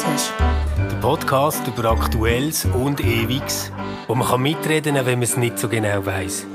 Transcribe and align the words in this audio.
Stammtisch. 0.00 0.32
Der 0.78 0.96
Podcast 0.96 1.66
über 1.66 1.90
Aktuelles 1.90 2.64
und 2.64 3.00
Ewiges, 3.00 3.70
wo 4.06 4.14
man 4.14 4.26
kann 4.26 4.40
mitreden 4.40 4.94
kann, 4.94 5.04
wenn 5.04 5.18
man 5.18 5.24
es 5.24 5.36
nicht 5.36 5.58
so 5.58 5.68
genau 5.68 6.06
weiß. 6.06 6.46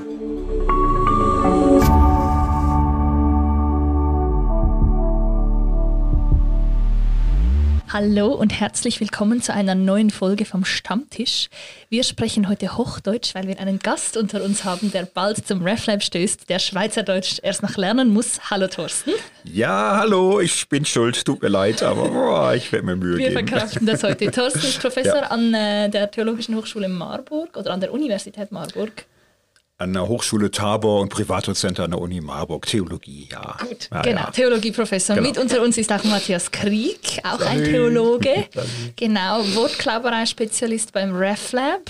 Hallo 7.98 8.34
und 8.34 8.50
herzlich 8.50 9.00
willkommen 9.00 9.42
zu 9.42 9.54
einer 9.54 9.74
neuen 9.74 10.10
Folge 10.10 10.44
vom 10.44 10.66
Stammtisch. 10.66 11.48
Wir 11.88 12.04
sprechen 12.04 12.50
heute 12.50 12.78
Hochdeutsch, 12.78 13.34
weil 13.36 13.48
wir 13.48 13.58
einen 13.58 13.80
Gast 13.80 14.18
unter 14.18 14.44
uns 14.44 14.66
haben, 14.66 14.92
der 14.92 15.06
bald 15.06 15.48
zum 15.48 15.64
RefLab 15.66 16.04
stößt, 16.04 16.50
der 16.50 16.60
Schweizerdeutsch 16.60 17.40
erst 17.42 17.64
noch 17.64 17.78
lernen 17.78 18.10
muss. 18.10 18.52
Hallo 18.52 18.68
Thorsten. 18.68 19.12
Ja, 19.46 19.96
hallo, 19.96 20.42
ich 20.42 20.68
bin 20.68 20.84
schuld, 20.84 21.24
tut 21.24 21.42
mir 21.42 21.48
leid, 21.48 21.84
aber 21.84 22.12
oh, 22.12 22.52
ich 22.52 22.70
werde 22.74 22.86
mir 22.86 22.98
Mühe 22.98 23.18
wir 23.18 23.30
geben. 23.30 23.48
Wir 23.48 23.48
verkraften 23.48 23.88
das 23.88 24.04
heute. 24.04 24.30
Thorsten 24.32 24.60
ist 24.60 24.82
Professor 24.82 25.22
ja. 25.22 25.28
an 25.28 25.54
äh, 25.54 25.90
der 25.90 26.12
Theologischen 26.12 26.54
Hochschule 26.58 26.90
Marburg 26.90 27.56
oder 27.56 27.72
an 27.72 27.80
der 27.80 27.94
Universität 27.94 28.52
Marburg 28.52 29.06
an 29.78 29.92
der 29.94 30.08
Hochschule 30.08 30.52
Tabor 30.52 31.02
und 31.02 31.10
Privatdozent 31.10 31.80
an 31.80 31.92
der 31.92 32.00
Uni 32.00 32.22
Marburg. 32.22 32.66
Theologie, 32.66 33.28
ja. 33.32 33.58
Gut, 33.60 33.90
ja, 33.92 34.02
genau, 34.02 34.22
ja. 34.22 34.32
Theologieprofessor. 34.32 35.16
Genau. 35.18 35.28
Mit 35.28 35.38
unter 35.38 35.62
uns 35.62 35.78
ist 35.78 35.92
auch 35.92 36.04
Matthias 36.06 36.52
Krieg, 36.52 37.20
auch 37.24 37.42
ein 37.42 37.64
Theologe. 37.64 38.46
genau, 38.96 39.44
Wortklauberei-Spezialist 39.54 40.94
beim 40.94 41.16
RefLab. 41.16 41.82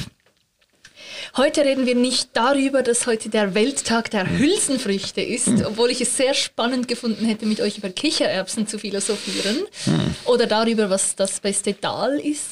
Heute 1.38 1.61
reden 1.61 1.85
wir 1.85 1.95
nicht 1.95 2.30
darüber, 2.34 2.81
dass 2.81 3.08
heute 3.08 3.30
der 3.30 3.53
Welttag 3.53 4.09
der 4.09 4.38
Hülsenfrüchte 4.38 5.22
ist, 5.22 5.49
obwohl 5.66 5.91
ich 5.91 6.02
es 6.02 6.17
sehr 6.17 6.33
spannend 6.33 6.88
gefunden 6.88 7.25
hätte, 7.25 7.45
mit 7.45 7.61
euch 7.61 7.77
über 7.77 7.89
Kichererbsen 7.89 8.67
zu 8.67 8.80
philosophieren 8.80 9.58
hm. 9.83 10.16
oder 10.25 10.47
darüber, 10.47 10.89
was 10.89 11.16
das 11.16 11.39
beste 11.39 11.73
Dahl 11.73 12.20
ist. 12.20 12.52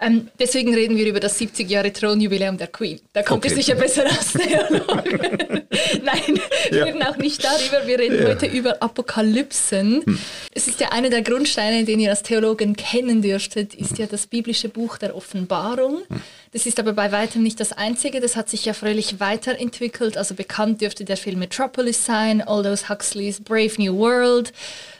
Ähm, 0.00 0.28
deswegen 0.38 0.74
reden 0.74 0.96
wir 0.96 1.06
über 1.06 1.20
das 1.20 1.38
70 1.38 1.70
Jahre 1.70 1.92
Thronjubiläum 1.92 2.58
der 2.58 2.66
Queen. 2.66 3.00
Da 3.12 3.22
kommt 3.22 3.44
okay. 3.44 3.54
ihr 3.54 3.62
sicher 3.62 3.74
besser 3.76 4.04
aus, 4.06 4.32
Theologe. 4.32 5.64
Nein, 6.02 6.40
wir 6.70 6.78
ja. 6.78 6.84
reden 6.84 7.02
auch 7.02 7.16
nicht 7.16 7.44
darüber. 7.44 7.86
Wir 7.86 7.98
reden 7.98 8.22
ja. 8.22 8.28
heute 8.28 8.46
über 8.46 8.82
Apokalypsen. 8.82 10.02
Hm. 10.04 10.18
Es 10.52 10.66
ist 10.66 10.80
ja 10.80 10.90
einer 10.90 11.10
der 11.10 11.22
Grundsteine, 11.22 11.84
den 11.84 12.00
ihr 12.00 12.10
als 12.10 12.22
Theologen 12.22 12.76
kennen 12.76 13.22
dürftet, 13.22 13.74
ist 13.74 13.98
ja 13.98 14.06
das 14.06 14.26
biblische 14.26 14.68
Buch 14.68 14.98
der 14.98 15.14
Offenbarung. 15.16 16.02
Hm. 16.08 16.22
Das 16.52 16.66
ist 16.66 16.78
aber 16.78 16.92
bei 16.92 17.10
weitem 17.10 17.42
nicht 17.42 17.58
das 17.60 17.72
einzige. 17.72 18.20
Das 18.20 18.36
hat 18.36 18.48
sich 18.48 18.64
ja 18.64 18.74
fröhlich 18.74 19.20
weiterentwickelt. 19.20 20.16
Also 20.16 20.34
bekannt 20.34 20.80
dürfte 20.80 21.04
der 21.04 21.16
Film 21.16 21.40
Metropolis 21.40 22.04
sein, 22.04 22.42
Aldous 22.42 22.88
Huxleys 22.88 23.40
Brave 23.40 23.72
New 23.78 23.96
World 23.96 24.52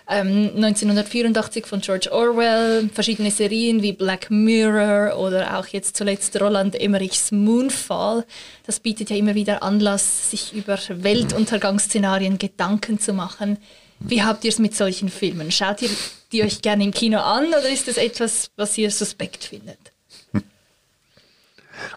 ähm, 0.08 0.50
1984 0.56 1.66
von 1.66 1.80
George 1.80 2.12
Orwell, 2.12 2.91
verschiedene 2.92 3.30
Serien 3.30 3.83
wie 3.83 3.92
Black 3.92 4.30
Mirror 4.30 5.19
oder 5.19 5.58
auch 5.58 5.66
jetzt 5.66 5.97
zuletzt 5.97 6.38
Roland 6.41 6.78
Emmerichs 6.78 7.33
Moonfall. 7.33 8.25
Das 8.66 8.80
bietet 8.80 9.10
ja 9.10 9.16
immer 9.16 9.34
wieder 9.34 9.62
Anlass, 9.62 10.30
sich 10.30 10.52
über 10.52 10.78
Weltuntergangsszenarien 10.88 12.38
Gedanken 12.38 12.98
zu 12.98 13.14
machen. 13.14 13.58
Wie 14.00 14.22
habt 14.22 14.44
ihr 14.44 14.50
es 14.50 14.58
mit 14.58 14.75
solchen 14.77 15.08
Filmen? 15.08 15.50
Schaut 15.50 15.80
ihr 15.80 15.91
die 16.32 16.42
euch 16.42 16.60
gerne 16.60 16.84
im 16.84 16.91
Kino 16.91 17.20
an 17.20 17.47
oder 17.47 17.69
ist 17.69 17.88
das 17.88 17.97
etwas, 17.97 18.50
was 18.56 18.77
ihr 18.77 18.91
suspekt 18.91 19.44
findet? 19.44 19.84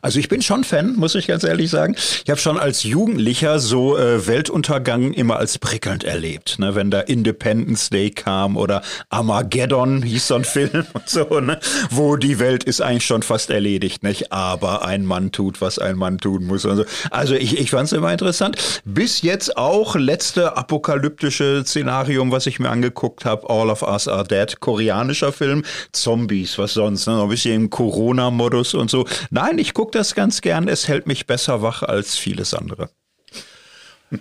Also 0.01 0.19
ich 0.19 0.29
bin 0.29 0.41
schon 0.41 0.63
Fan, 0.63 0.95
muss 0.95 1.15
ich 1.15 1.27
ganz 1.27 1.43
ehrlich 1.43 1.69
sagen. 1.69 1.95
Ich 2.23 2.29
habe 2.29 2.39
schon 2.39 2.57
als 2.57 2.83
Jugendlicher 2.83 3.59
so 3.59 3.97
äh, 3.97 4.27
Weltuntergang 4.27 5.13
immer 5.13 5.37
als 5.37 5.57
prickelnd 5.57 6.03
erlebt. 6.03 6.59
Ne? 6.59 6.75
Wenn 6.75 6.91
da 6.91 7.01
Independence 7.01 7.89
Day 7.89 8.09
kam 8.09 8.57
oder 8.57 8.81
Armageddon 9.09 10.03
hieß 10.03 10.27
so 10.27 10.35
ein 10.35 10.43
Film 10.45 10.85
und 10.93 11.09
so, 11.09 11.39
ne? 11.39 11.59
wo 11.91 12.15
die 12.15 12.39
Welt 12.39 12.63
ist 12.63 12.81
eigentlich 12.81 13.05
schon 13.05 13.23
fast 13.23 13.49
erledigt, 13.49 14.03
nicht? 14.03 14.31
Aber 14.31 14.85
ein 14.85 15.05
Mann 15.05 15.31
tut, 15.31 15.61
was 15.61 15.79
ein 15.79 15.97
Mann 15.97 16.17
tun 16.17 16.45
muss. 16.45 16.65
Und 16.65 16.77
so. 16.77 16.85
Also 17.11 17.35
ich, 17.35 17.59
ich 17.59 17.71
fand 17.71 17.85
es 17.85 17.93
immer 17.93 18.11
interessant. 18.11 18.81
Bis 18.85 19.21
jetzt 19.21 19.57
auch 19.57 19.95
letzte 19.95 20.57
apokalyptische 20.57 21.63
Szenarium, 21.65 22.31
was 22.31 22.45
ich 22.45 22.59
mir 22.59 22.69
angeguckt 22.69 23.25
habe, 23.25 23.49
All 23.49 23.69
of 23.69 23.81
Us 23.81 24.07
Are 24.07 24.23
Dead, 24.23 24.59
koreanischer 24.59 25.31
Film, 25.31 25.63
Zombies, 25.91 26.57
was 26.57 26.73
sonst, 26.73 27.07
ne? 27.07 27.21
Ein 27.21 27.29
bisschen 27.29 27.53
im 27.53 27.69
Corona-Modus 27.69 28.73
und 28.73 28.89
so. 28.89 29.05
Nein, 29.29 29.57
ich 29.57 29.66
gucke 29.73 29.97
das 29.97 30.15
ganz 30.15 30.41
gern. 30.41 30.67
Es 30.67 30.87
hält 30.87 31.07
mich 31.07 31.25
besser 31.25 31.61
wach 31.61 31.83
als 31.83 32.15
vieles 32.17 32.53
andere. 32.53 32.89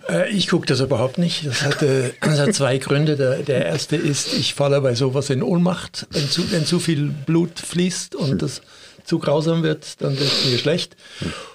Äh, 0.08 0.30
ich 0.30 0.48
gucke 0.48 0.66
das 0.66 0.80
überhaupt 0.80 1.18
nicht. 1.18 1.46
Das 1.46 1.62
hat, 1.62 1.82
äh, 1.82 2.12
das 2.20 2.38
hat 2.38 2.54
zwei 2.54 2.78
Gründe. 2.78 3.16
Der, 3.16 3.38
der, 3.42 3.66
erste 3.66 3.96
ist, 3.96 4.32
ich 4.34 4.54
falle 4.54 4.80
bei 4.80 4.94
sowas 4.94 5.30
in 5.30 5.42
Ohnmacht. 5.42 6.06
Wenn 6.10 6.28
zu, 6.28 6.50
wenn 6.50 6.66
zu 6.66 6.80
viel 6.80 7.08
Blut 7.08 7.58
fließt 7.58 8.14
und 8.14 8.42
das 8.42 8.62
zu 9.04 9.18
grausam 9.18 9.62
wird, 9.62 10.00
dann 10.02 10.18
wird 10.18 10.30
es 10.30 10.50
mir 10.50 10.58
schlecht. 10.58 10.96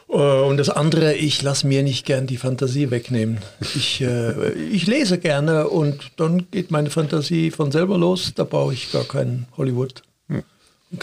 Äh, 0.09 0.15
und 0.15 0.57
das 0.57 0.69
andere, 0.69 1.13
ich 1.15 1.41
lasse 1.41 1.67
mir 1.67 1.83
nicht 1.83 2.05
gern 2.05 2.27
die 2.27 2.37
Fantasie 2.37 2.91
wegnehmen. 2.91 3.39
Ich, 3.75 4.01
äh, 4.01 4.51
ich 4.53 4.87
lese 4.87 5.17
gerne 5.17 5.67
und 5.67 6.11
dann 6.17 6.49
geht 6.51 6.71
meine 6.71 6.89
Fantasie 6.89 7.51
von 7.51 7.71
selber 7.71 7.97
los. 7.97 8.33
Da 8.35 8.45
brauche 8.45 8.73
ich 8.73 8.91
gar 8.91 9.03
keinen 9.03 9.47
Hollywood. 9.57 10.03
Hm. 10.29 10.43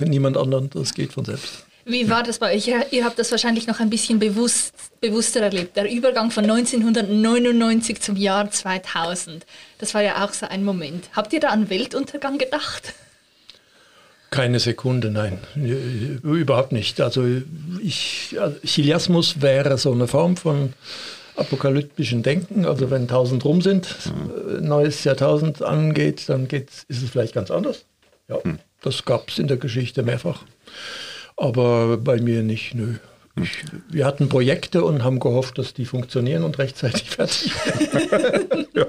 Niemand 0.07 0.37
anderen, 0.37 0.71
das 0.71 0.95
geht 0.95 1.13
von 1.13 1.25
selbst. 1.25 1.68
Wie 1.89 2.11
war 2.11 2.23
das 2.23 2.39
bei 2.39 2.55
euch? 2.55 2.69
Ihr 2.91 3.05
habt 3.05 3.19
das 3.19 3.31
wahrscheinlich 3.31 3.67
noch 3.67 3.81
ein 3.81 3.89
bisschen 3.89 4.19
bewusst, 4.19 4.75
bewusster 5.01 5.41
erlebt. 5.41 5.75
Der 5.75 5.91
Übergang 5.91 6.31
von 6.31 6.45
1999 6.45 8.03
zum 8.03 8.17
Jahr 8.17 8.51
2000. 8.51 9.47
Das 9.79 9.95
war 9.95 10.03
ja 10.03 10.23
auch 10.23 10.35
so 10.35 10.47
ein 10.47 10.65
Moment. 10.65 11.09
Habt 11.17 11.33
ihr 11.33 11.41
da 11.41 11.49
an 11.49 11.71
Weltuntergang 11.71 12.37
gedacht? 12.37 12.93
Keine 14.29 14.61
Sekunde, 14.61 15.11
nein. 15.11 15.39
Überhaupt 16.23 16.73
nicht. 16.73 17.01
Also 17.01 17.25
ich, 17.83 18.37
Chiliasmus 18.67 19.41
wäre 19.41 19.79
so 19.79 19.91
eine 19.91 20.09
Form 20.09 20.37
von 20.37 20.75
apokalyptischen 21.37 22.23
Denken. 22.23 22.67
Also 22.67 22.91
wenn 22.91 23.03
1000 23.03 23.43
rum 23.47 23.63
sind, 23.63 23.89
mhm. 24.05 24.69
neues 24.69 25.05
Jahrtausend 25.05 25.63
angeht, 25.63 26.29
dann 26.29 26.49
geht's, 26.49 26.85
ist 26.89 27.03
es 27.03 27.09
vielleicht 27.09 27.33
ganz 27.33 27.51
anders. 27.51 27.87
Ja, 28.29 28.37
mhm. 28.45 28.59
das 28.83 29.07
gab 29.07 29.31
es 29.31 29.39
in 29.39 29.49
der 29.49 29.57
Geschichte 29.57 30.03
mehrfach 30.03 30.43
aber 31.39 31.97
bei 31.97 32.21
mir 32.21 32.43
nicht, 32.43 32.75
nö. 32.75 32.95
Ich, 33.41 33.65
wir 33.89 34.05
hatten 34.05 34.29
Projekte 34.29 34.85
und 34.85 35.05
haben 35.05 35.21
gehofft, 35.21 35.59
dass 35.59 35.73
die 35.73 35.85
funktionieren 35.85 36.43
und 36.43 36.59
rechtzeitig 36.59 37.11
fertig 37.11 37.53
werden. 37.55 38.67
ja. 38.75 38.85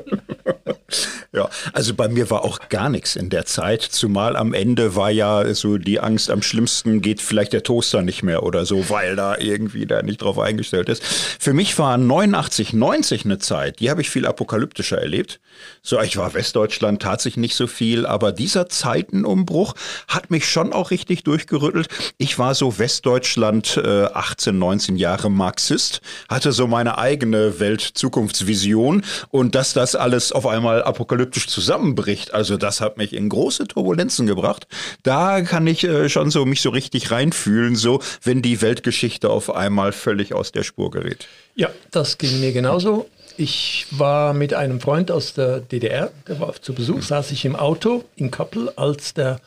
Ja, 1.34 1.50
also 1.74 1.94
bei 1.94 2.08
mir 2.08 2.30
war 2.30 2.44
auch 2.44 2.70
gar 2.70 2.90
nichts 2.90 3.16
in 3.16 3.30
der 3.30 3.46
Zeit, 3.46 3.82
zumal 3.82 4.36
am 4.36 4.54
Ende 4.54 4.96
war 4.96 5.12
ja 5.12 5.54
so 5.54 5.78
die 5.78 6.00
Angst, 6.00 6.30
am 6.30 6.42
schlimmsten 6.42 7.02
geht 7.02 7.22
vielleicht 7.22 7.54
der 7.54 7.64
Toaster 7.64 8.02
nicht 8.02 8.24
mehr 8.24 8.44
oder 8.44 8.66
so, 8.66 8.90
weil 8.90 9.16
da 9.16 9.38
irgendwie 9.38 9.86
da 9.86 10.02
nicht 10.02 10.22
drauf 10.22 10.40
eingestellt 10.40 10.90
ist. 10.90 11.04
Für 11.04 11.54
mich 11.54 11.78
war 11.78 11.98
89, 11.98 12.74
90 12.74 13.26
eine 13.26 13.40
Zeit, 13.40 13.80
die 13.80 13.90
habe 13.90 14.02
ich 14.02 14.10
viel 14.10 14.26
apokalyptischer 14.26 14.98
erlebt. 14.98 15.40
So, 15.82 16.00
ich 16.02 16.18
war 16.18 16.34
Westdeutschland, 16.34 17.02
tat 17.02 17.22
sich 17.22 17.38
nicht 17.38 17.56
so 17.56 17.68
viel, 17.68 18.06
aber 18.06 18.32
dieser 18.32 18.70
Zeitenumbruch 18.70 19.76
hat 20.08 20.32
mich 20.32 20.50
schon 20.50 20.74
auch 20.74 20.92
richtig 20.92 21.24
durchgerüttelt. 21.24 21.88
Ich 22.18 22.40
war 22.40 22.56
so 22.56 22.80
Westdeutschland 22.80 23.78
äh, 23.78 24.06
18, 24.06 24.58
19 24.58 24.96
Jahre 24.96 25.30
Marxist, 25.30 26.02
hatte 26.28 26.52
so 26.52 26.68
meine 26.68 26.98
eigene 26.98 27.60
Welt-Zukunftsvision 27.60 29.04
und 29.30 29.56
dass 29.56 29.74
das 29.74 29.96
alles 29.96 30.32
auf 30.32 30.48
einmal 30.48 30.79
apokalyptisch 30.86 31.30
apokalyptisch 31.30 31.48
zusammenbricht. 31.48 32.34
Also 32.34 32.58
das 32.58 32.82
hat 32.82 32.98
mich 32.98 33.14
in 33.14 33.30
große 33.30 33.68
Turbulenzen 33.68 34.28
gebracht. 34.28 34.68
Da 35.04 35.42
kann 35.42 35.68
ich 35.68 35.84
äh, 35.84 36.10
schon 36.10 36.32
so 36.32 36.46
mich 36.46 36.62
so 36.62 36.70
richtig 36.70 37.12
reinfühlen, 37.12 37.76
so 37.76 38.02
wenn 38.24 38.42
die 38.42 38.62
Weltgeschichte 38.62 39.30
auf 39.30 39.54
einmal 39.54 39.92
völlig 39.92 40.34
aus 40.34 40.52
der 40.52 40.64
Spur 40.64 40.92
gerät. 40.92 41.28
Ja, 41.56 41.70
das 41.92 42.18
ging 42.18 42.40
mir 42.40 42.52
genauso. 42.52 43.10
Ich 43.38 43.88
war 43.92 44.34
mit 44.34 44.54
einem 44.54 44.82
Freund 44.82 45.12
aus 45.12 45.34
der 45.34 45.62
DDR, 45.62 46.12
der 46.28 46.40
war 46.40 46.54
zu 46.62 46.74
Besuch, 46.74 47.02
saß 47.02 47.32
ich 47.32 47.46
im 47.46 47.56
Auto 47.56 48.04
in 48.18 48.32
Kappel, 48.32 48.70
als 48.76 49.14
der, 49.14 49.40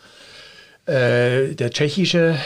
äh, 0.87 1.55
der 1.55 1.71
tschechische 1.71 2.39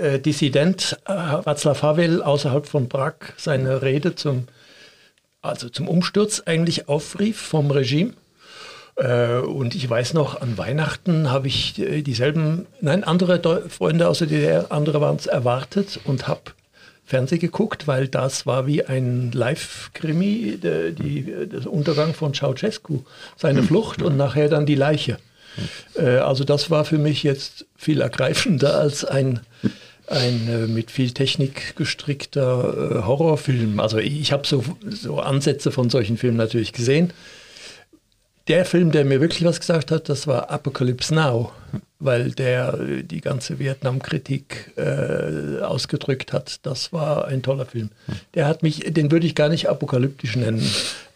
äh, 0.00 0.18
Dissident 0.18 0.98
äh, 1.06 1.12
Václav 1.12 1.82
Havel 1.82 2.22
außerhalb 2.22 2.66
von 2.66 2.88
Prag 2.88 3.14
seine 3.36 3.82
Rede 3.82 4.16
zum, 4.16 4.48
also 5.40 5.68
zum 5.68 5.86
Umsturz 5.86 6.42
eigentlich 6.46 6.88
aufrief 6.88 7.40
vom 7.40 7.70
Regime. 7.70 8.14
Äh, 8.98 9.38
und 9.38 9.74
ich 9.74 9.88
weiß 9.88 10.14
noch, 10.14 10.40
an 10.40 10.58
Weihnachten 10.58 11.30
habe 11.30 11.46
ich 11.46 11.78
äh, 11.78 12.02
dieselben, 12.02 12.66
nein, 12.80 13.04
andere 13.04 13.68
Freunde 13.68 14.08
aus 14.08 14.18
der 14.18 14.26
DDR, 14.26 14.66
andere 14.70 15.00
waren 15.00 15.16
es 15.16 15.26
erwartet 15.26 16.00
und 16.04 16.26
habe 16.26 16.40
Fernsehen 17.04 17.38
geguckt, 17.38 17.86
weil 17.86 18.08
das 18.08 18.44
war 18.44 18.66
wie 18.66 18.84
ein 18.84 19.30
Live-Krimi, 19.32 20.58
der, 20.62 20.90
der 20.90 21.72
Untergang 21.72 22.12
von 22.12 22.34
Ceausescu, 22.34 23.04
seine 23.36 23.62
Flucht 23.62 24.02
und 24.02 24.16
nachher 24.16 24.48
dann 24.48 24.66
die 24.66 24.74
Leiche. 24.74 25.16
Äh, 25.94 26.18
also 26.18 26.42
das 26.42 26.70
war 26.70 26.84
für 26.84 26.98
mich 26.98 27.22
jetzt 27.22 27.66
viel 27.76 28.00
ergreifender 28.00 28.78
als 28.78 29.04
ein, 29.04 29.40
ein 30.08 30.74
mit 30.74 30.90
viel 30.90 31.12
Technik 31.12 31.76
gestrickter 31.76 33.04
Horrorfilm. 33.06 33.78
Also 33.78 33.98
ich 33.98 34.32
habe 34.32 34.46
so, 34.46 34.64
so 34.90 35.20
Ansätze 35.20 35.70
von 35.70 35.88
solchen 35.88 36.16
Filmen 36.16 36.36
natürlich 36.36 36.72
gesehen 36.72 37.12
der 38.48 38.64
Film, 38.64 38.90
der 38.90 39.04
mir 39.04 39.20
wirklich 39.20 39.44
was 39.44 39.60
gesagt 39.60 39.90
hat, 39.90 40.08
das 40.08 40.26
war 40.26 40.50
Apocalypse 40.50 41.14
Now. 41.14 41.52
weil 42.00 42.30
der 42.30 42.74
äh, 42.74 43.02
die 43.02 43.20
ganze 43.20 43.58
Vietnam-Kritik 43.58 44.72
äh, 44.76 45.60
ausgedrückt 45.62 46.32
hat. 46.32 46.60
Das 46.64 46.92
war 46.92 47.26
ein 47.26 47.42
toller 47.42 47.66
Film. 47.66 47.90
Der 48.34 48.46
hat 48.46 48.62
mich, 48.62 48.80
den 48.86 49.10
würde 49.10 49.26
ich 49.26 49.34
gar 49.34 49.48
nicht 49.48 49.68
apokalyptisch 49.68 50.36
nennen. 50.36 50.64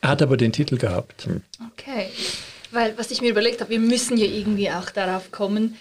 Er 0.00 0.10
hat 0.10 0.22
aber 0.22 0.36
den 0.36 0.52
Titel 0.52 0.78
gehabt. 0.78 1.28
Okay. 1.72 2.06
Weil 2.72 2.96
was 2.98 3.10
ich 3.10 3.20
mir 3.20 3.30
überlegt 3.30 3.60
habe, 3.60 3.70
wir 3.70 3.78
müssen 3.78 4.16
ja 4.16 4.26
irgendwie 4.26 4.70
auch 4.70 4.90
darauf 4.90 5.30
kommen. 5.30 5.76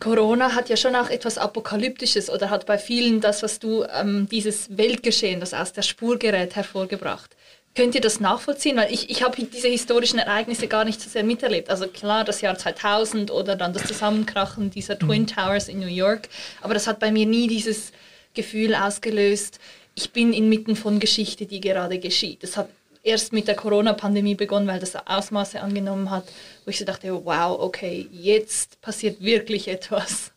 Corona 0.00 0.54
hat 0.56 0.68
ja 0.68 0.76
schon 0.76 0.96
auch 0.96 1.08
etwas 1.08 1.38
Apokalyptisches 1.38 2.28
oder 2.28 2.50
hat 2.50 2.66
bei 2.66 2.76
vielen 2.76 3.20
das, 3.20 3.42
was 3.44 3.60
du, 3.60 3.84
ähm, 3.84 4.28
dieses 4.28 4.76
Weltgeschehen, 4.76 5.38
das 5.38 5.54
aus 5.54 5.72
der 5.72 5.82
Spur 5.82 6.18
gerät, 6.18 6.56
hervorgebracht. 6.56 7.36
Könnt 7.74 7.94
ihr 7.94 8.02
das 8.02 8.20
nachvollziehen? 8.20 8.76
Weil 8.76 8.92
ich, 8.92 9.08
ich 9.08 9.22
habe 9.22 9.42
diese 9.44 9.68
historischen 9.68 10.18
Ereignisse 10.18 10.68
gar 10.68 10.84
nicht 10.84 11.00
so 11.00 11.08
sehr 11.08 11.24
miterlebt. 11.24 11.70
Also 11.70 11.86
klar, 11.86 12.24
das 12.24 12.42
Jahr 12.42 12.58
2000 12.58 13.30
oder 13.30 13.56
dann 13.56 13.72
das 13.72 13.84
Zusammenkrachen 13.84 14.70
dieser 14.70 14.98
Twin 14.98 15.26
Towers 15.26 15.68
in 15.68 15.80
New 15.80 15.86
York. 15.86 16.28
Aber 16.60 16.74
das 16.74 16.86
hat 16.86 16.98
bei 16.98 17.10
mir 17.10 17.24
nie 17.24 17.46
dieses 17.46 17.92
Gefühl 18.34 18.74
ausgelöst, 18.74 19.58
ich 19.94 20.12
bin 20.12 20.32
inmitten 20.32 20.76
von 20.76 21.00
Geschichte, 21.00 21.46
die 21.46 21.60
gerade 21.60 21.98
geschieht. 21.98 22.42
Das 22.42 22.56
hat 22.56 22.68
erst 23.02 23.32
mit 23.32 23.48
der 23.48 23.56
Corona-Pandemie 23.56 24.34
begonnen, 24.34 24.66
weil 24.66 24.80
das 24.80 24.94
Ausmaße 24.94 25.60
angenommen 25.60 26.10
hat, 26.10 26.24
wo 26.64 26.70
ich 26.70 26.78
so 26.78 26.84
dachte, 26.84 27.24
wow, 27.24 27.58
okay, 27.60 28.08
jetzt 28.12 28.80
passiert 28.80 29.20
wirklich 29.20 29.68
etwas. 29.68 30.32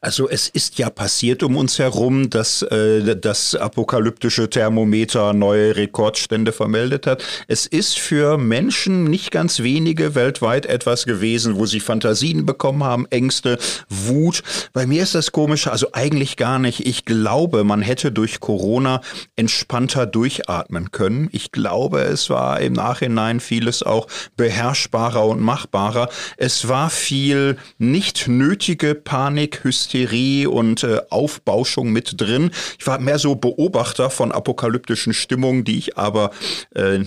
Also 0.00 0.28
es 0.28 0.48
ist 0.48 0.78
ja 0.78 0.90
passiert 0.90 1.42
um 1.42 1.56
uns 1.56 1.78
herum, 1.78 2.30
dass 2.30 2.62
äh, 2.62 3.16
das 3.16 3.56
apokalyptische 3.56 4.48
Thermometer 4.48 5.32
neue 5.32 5.74
Rekordstände 5.74 6.52
vermeldet 6.52 7.06
hat. 7.06 7.24
Es 7.48 7.66
ist 7.66 7.98
für 7.98 8.38
Menschen 8.38 9.04
nicht 9.04 9.32
ganz 9.32 9.60
wenige 9.60 10.14
weltweit 10.14 10.66
etwas 10.66 11.04
gewesen, 11.04 11.56
wo 11.56 11.66
sie 11.66 11.80
Fantasien 11.80 12.46
bekommen 12.46 12.84
haben, 12.84 13.06
Ängste, 13.10 13.58
Wut. 13.88 14.42
Bei 14.72 14.86
mir 14.86 15.02
ist 15.02 15.16
das 15.16 15.32
komische, 15.32 15.72
also 15.72 15.88
eigentlich 15.92 16.36
gar 16.36 16.60
nicht. 16.60 16.86
Ich 16.86 17.04
glaube, 17.04 17.64
man 17.64 17.82
hätte 17.82 18.12
durch 18.12 18.38
Corona 18.38 19.00
entspannter 19.34 20.06
durchatmen 20.06 20.92
können. 20.92 21.28
Ich 21.32 21.50
glaube, 21.50 22.02
es 22.02 22.30
war 22.30 22.60
im 22.60 22.72
Nachhinein 22.72 23.40
vieles 23.40 23.82
auch 23.82 24.06
beherrschbarer 24.36 25.26
und 25.26 25.40
machbarer. 25.40 26.08
Es 26.36 26.68
war 26.68 26.88
viel 26.88 27.56
nicht 27.78 28.28
nötige 28.28 28.94
Panik, 28.94 29.64
Hysterie 29.64 29.87
Hysterie 29.88 30.46
und 30.46 30.84
äh, 30.84 31.00
Aufbauschung 31.10 31.90
mit 31.90 32.20
drin. 32.20 32.50
Ich 32.78 32.86
war 32.86 32.98
mehr 32.98 33.18
so 33.18 33.34
Beobachter 33.34 34.10
von 34.10 34.32
apokalyptischen 34.32 35.14
Stimmungen, 35.14 35.64
die 35.64 35.78
ich 35.78 35.96
aber, 35.96 36.30
äh, 36.74 37.00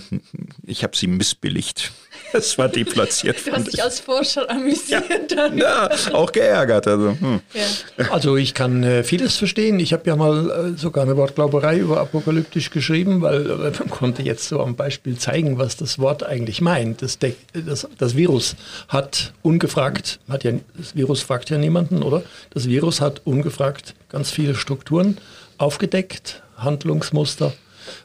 ich 0.66 0.82
habe 0.82 0.96
sie 0.96 1.06
missbilligt. 1.06 1.92
Es 2.32 2.56
war 2.58 2.68
deplatziert. 2.68 3.46
Du 3.46 3.52
hast 3.52 3.72
dich 3.72 3.82
als 3.82 4.00
Forscher 4.00 4.50
amüsiert. 4.50 5.32
Ja, 5.32 5.52
ja 5.54 5.90
auch 6.12 6.32
geärgert. 6.32 6.86
Also, 6.86 7.16
hm. 7.18 7.40
ja. 7.54 8.10
also 8.10 8.36
ich 8.36 8.54
kann 8.54 8.82
äh, 8.82 9.04
vieles 9.04 9.36
verstehen. 9.36 9.78
Ich 9.80 9.92
habe 9.92 10.04
ja 10.06 10.16
mal 10.16 10.50
äh, 10.74 10.78
sogar 10.78 11.04
eine 11.04 11.16
Wortglauberei 11.16 11.78
über 11.78 12.00
apokalyptisch 12.00 12.70
geschrieben, 12.70 13.22
weil 13.22 13.50
äh, 13.50 13.54
man 13.78 13.90
konnte 13.90 14.22
jetzt 14.22 14.48
so 14.48 14.60
am 14.60 14.76
Beispiel 14.76 15.18
zeigen, 15.18 15.58
was 15.58 15.76
das 15.76 15.98
Wort 15.98 16.24
eigentlich 16.24 16.60
meint. 16.60 17.02
Das, 17.02 17.18
das, 17.18 17.88
das 17.98 18.16
Virus 18.16 18.56
hat 18.88 19.32
ungefragt, 19.42 20.20
hat 20.28 20.44
ja, 20.44 20.52
das 20.76 20.94
Virus 20.96 21.20
fragt 21.20 21.50
ja 21.50 21.58
niemanden, 21.58 22.02
oder? 22.02 22.22
Das 22.50 22.68
Virus 22.68 23.00
hat 23.00 23.22
ungefragt 23.24 23.94
ganz 24.08 24.30
viele 24.30 24.54
Strukturen 24.54 25.18
aufgedeckt, 25.58 26.42
Handlungsmuster, 26.56 27.52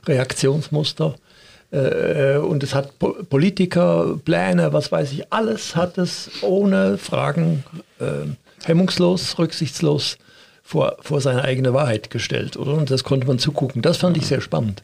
Reaktionsmuster 0.06 1.16
äh, 1.72 2.38
und 2.38 2.64
es 2.64 2.74
hat 2.74 2.98
Politiker, 3.00 4.20
Pläne, 4.24 4.74
was 4.74 4.92
weiß 4.92 5.12
ich, 5.12 5.32
alles 5.32 5.76
hat 5.76 5.98
es 5.98 6.30
ohne 6.42 6.98
Fragen 6.98 7.64
äh, 8.00 8.28
hemmungslos, 8.66 9.38
rücksichtslos 9.38 10.18
vor, 10.64 10.98
vor 11.00 11.22
seine 11.22 11.44
eigene 11.44 11.74
Wahrheit 11.74 12.10
gestellt, 12.10 12.58
oder? 12.58 12.74
Und 12.74 12.92
das 12.92 13.06
konnte 13.06 13.26
man 13.26 13.40
zugucken. 13.40 13.82
Das 13.82 13.98
fand 13.98 14.18
ich 14.18 14.28
sehr 14.28 14.42
spannend. 14.42 14.84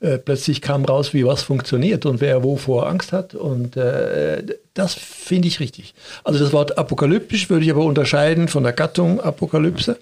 Äh, 0.00 0.18
plötzlich 0.18 0.60
kam 0.60 0.84
raus, 0.84 1.14
wie 1.14 1.24
was 1.24 1.42
funktioniert 1.42 2.04
und 2.04 2.20
wer 2.20 2.42
wovor 2.42 2.88
Angst 2.88 3.12
hat. 3.12 3.34
Und 3.34 3.76
äh, 3.76 4.42
das 4.74 4.92
finde 4.94 5.48
ich 5.48 5.60
richtig. 5.60 5.94
Also 6.24 6.40
das 6.40 6.52
Wort 6.52 6.76
apokalyptisch 6.76 7.48
würde 7.48 7.64
ich 7.64 7.70
aber 7.70 7.84
unterscheiden 7.84 8.48
von 8.48 8.64
der 8.64 8.74
Gattung 8.74 9.18
Apokalypse, 9.18 9.98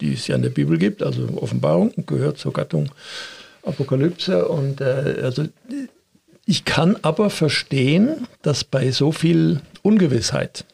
die 0.00 0.12
es 0.12 0.28
ja 0.28 0.36
in 0.36 0.42
der 0.42 0.50
Bibel 0.50 0.78
gibt, 0.78 1.02
also 1.02 1.26
Offenbarung 1.40 1.92
gehört 2.06 2.38
zur 2.38 2.52
Gattung 2.52 2.90
Apokalypse. 3.68 4.48
Und 4.48 4.80
äh, 4.80 5.20
also 5.22 5.44
ich 6.46 6.64
kann 6.64 6.96
aber 7.02 7.30
verstehen, 7.30 8.26
dass 8.42 8.64
bei 8.64 8.90
so 8.90 9.12
viel 9.12 9.60
Ungewissheit 9.82 10.64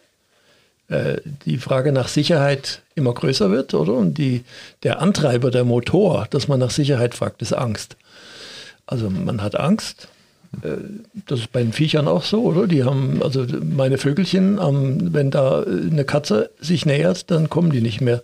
äh, 0.89 1.17
die 1.45 1.59
Frage 1.59 1.93
nach 1.93 2.09
Sicherheit 2.09 2.83
immer 2.95 3.13
größer 3.13 3.51
wird, 3.51 3.75
oder? 3.75 3.95
Und 3.95 4.19
die, 4.19 4.45
der 4.83 5.01
Antreiber, 5.01 5.51
der 5.51 5.65
Motor, 5.65 6.27
dass 6.31 6.49
man 6.49 6.61
nach 6.61 6.71
Sicherheit 6.71 7.15
fragt, 7.15 7.43
ist 7.43 7.53
Angst. 7.53 7.97
Also 8.87 9.11
man 9.11 9.43
hat 9.43 9.59
Angst, 9.59 10.09
das 11.27 11.41
ist 11.41 11.53
bei 11.53 11.63
den 11.63 11.73
Viechern 11.73 12.09
auch 12.09 12.23
so, 12.23 12.43
oder? 12.43 12.67
Die 12.67 12.85
haben, 12.85 13.23
also 13.23 13.47
meine 13.63 13.99
Vögelchen, 13.99 14.59
wenn 15.13 15.31
da 15.31 15.63
eine 15.63 16.05
Katze 16.05 16.51
sich 16.61 16.87
nähert, 16.87 17.31
dann 17.31 17.51
kommen 17.51 17.71
die 17.71 17.81
nicht 17.81 18.01
mehr 18.01 18.23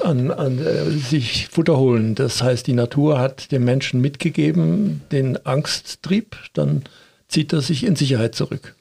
an, 0.00 0.30
an 0.30 0.58
äh, 0.58 0.90
sich 0.90 1.48
Futter 1.48 1.76
holen. 1.76 2.14
Das 2.14 2.42
heißt, 2.42 2.66
die 2.66 2.72
Natur 2.72 3.18
hat 3.18 3.52
dem 3.52 3.64
Menschen 3.64 4.00
mitgegeben, 4.00 5.02
den 5.12 5.44
Angsttrieb, 5.46 6.36
dann 6.52 6.82
zieht 7.28 7.52
er 7.52 7.60
sich 7.60 7.84
in 7.84 7.96
Sicherheit 7.96 8.34
zurück. 8.34 8.74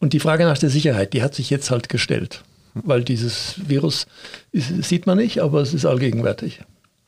Und 0.00 0.12
die 0.12 0.20
Frage 0.20 0.44
nach 0.44 0.58
der 0.58 0.70
Sicherheit, 0.70 1.12
die 1.12 1.22
hat 1.22 1.34
sich 1.34 1.50
jetzt 1.50 1.70
halt 1.70 1.88
gestellt, 1.88 2.42
weil 2.74 3.02
dieses 3.02 3.56
Virus 3.66 4.06
ist, 4.52 4.84
sieht 4.84 5.06
man 5.06 5.18
nicht, 5.18 5.40
aber 5.40 5.60
es 5.60 5.74
ist 5.74 5.84
allgegenwärtig. 5.84 6.60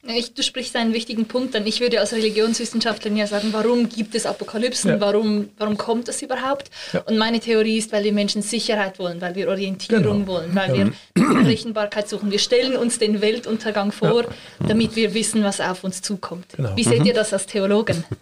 Ich, 0.03 0.33
du 0.33 0.43
sprichst 0.43 0.75
einen 0.77 0.95
wichtigen 0.95 1.27
Punkt 1.27 1.55
an. 1.55 1.67
Ich 1.67 1.81
würde 1.81 2.01
als 2.01 2.15
Religionswissenschaftlerin 2.15 3.19
ja 3.19 3.27
sagen, 3.27 3.49
warum 3.53 3.87
gibt 3.89 4.15
es 4.15 4.25
Apokalypsen? 4.25 4.93
Ja. 4.93 5.01
Warum, 5.01 5.51
warum 5.59 5.77
kommt 5.77 6.09
das 6.09 6.23
überhaupt? 6.23 6.71
Ja. 6.95 7.01
Und 7.01 7.19
meine 7.19 7.39
Theorie 7.39 7.77
ist, 7.77 7.93
weil 7.93 8.03
die 8.03 8.13
Menschen 8.13 8.41
Sicherheit 8.41 8.99
wollen, 8.99 9.21
weil 9.21 9.35
wir 9.35 9.49
Orientierung 9.49 10.25
genau. 10.25 10.27
wollen, 10.27 10.55
weil 10.55 10.75
ja. 10.75 10.87
wir 11.15 11.47
Rechenbarkeit 11.47 12.09
suchen. 12.09 12.31
Wir 12.31 12.39
stellen 12.39 12.77
uns 12.77 12.99
den 12.99 13.21
Weltuntergang 13.21 13.93
vor, 13.93 14.25
damit 14.67 14.97
wir 14.97 15.13
wissen, 15.13 15.45
was 15.45 15.61
auf 15.61 15.85
uns 15.85 16.01
zukommt. 16.01 16.47
Genau. 16.57 16.75
Wie 16.77 16.85
seht 16.85 17.05
ihr 17.05 17.15
das 17.15 17.33
als 17.33 17.47
Theologen? 17.47 18.05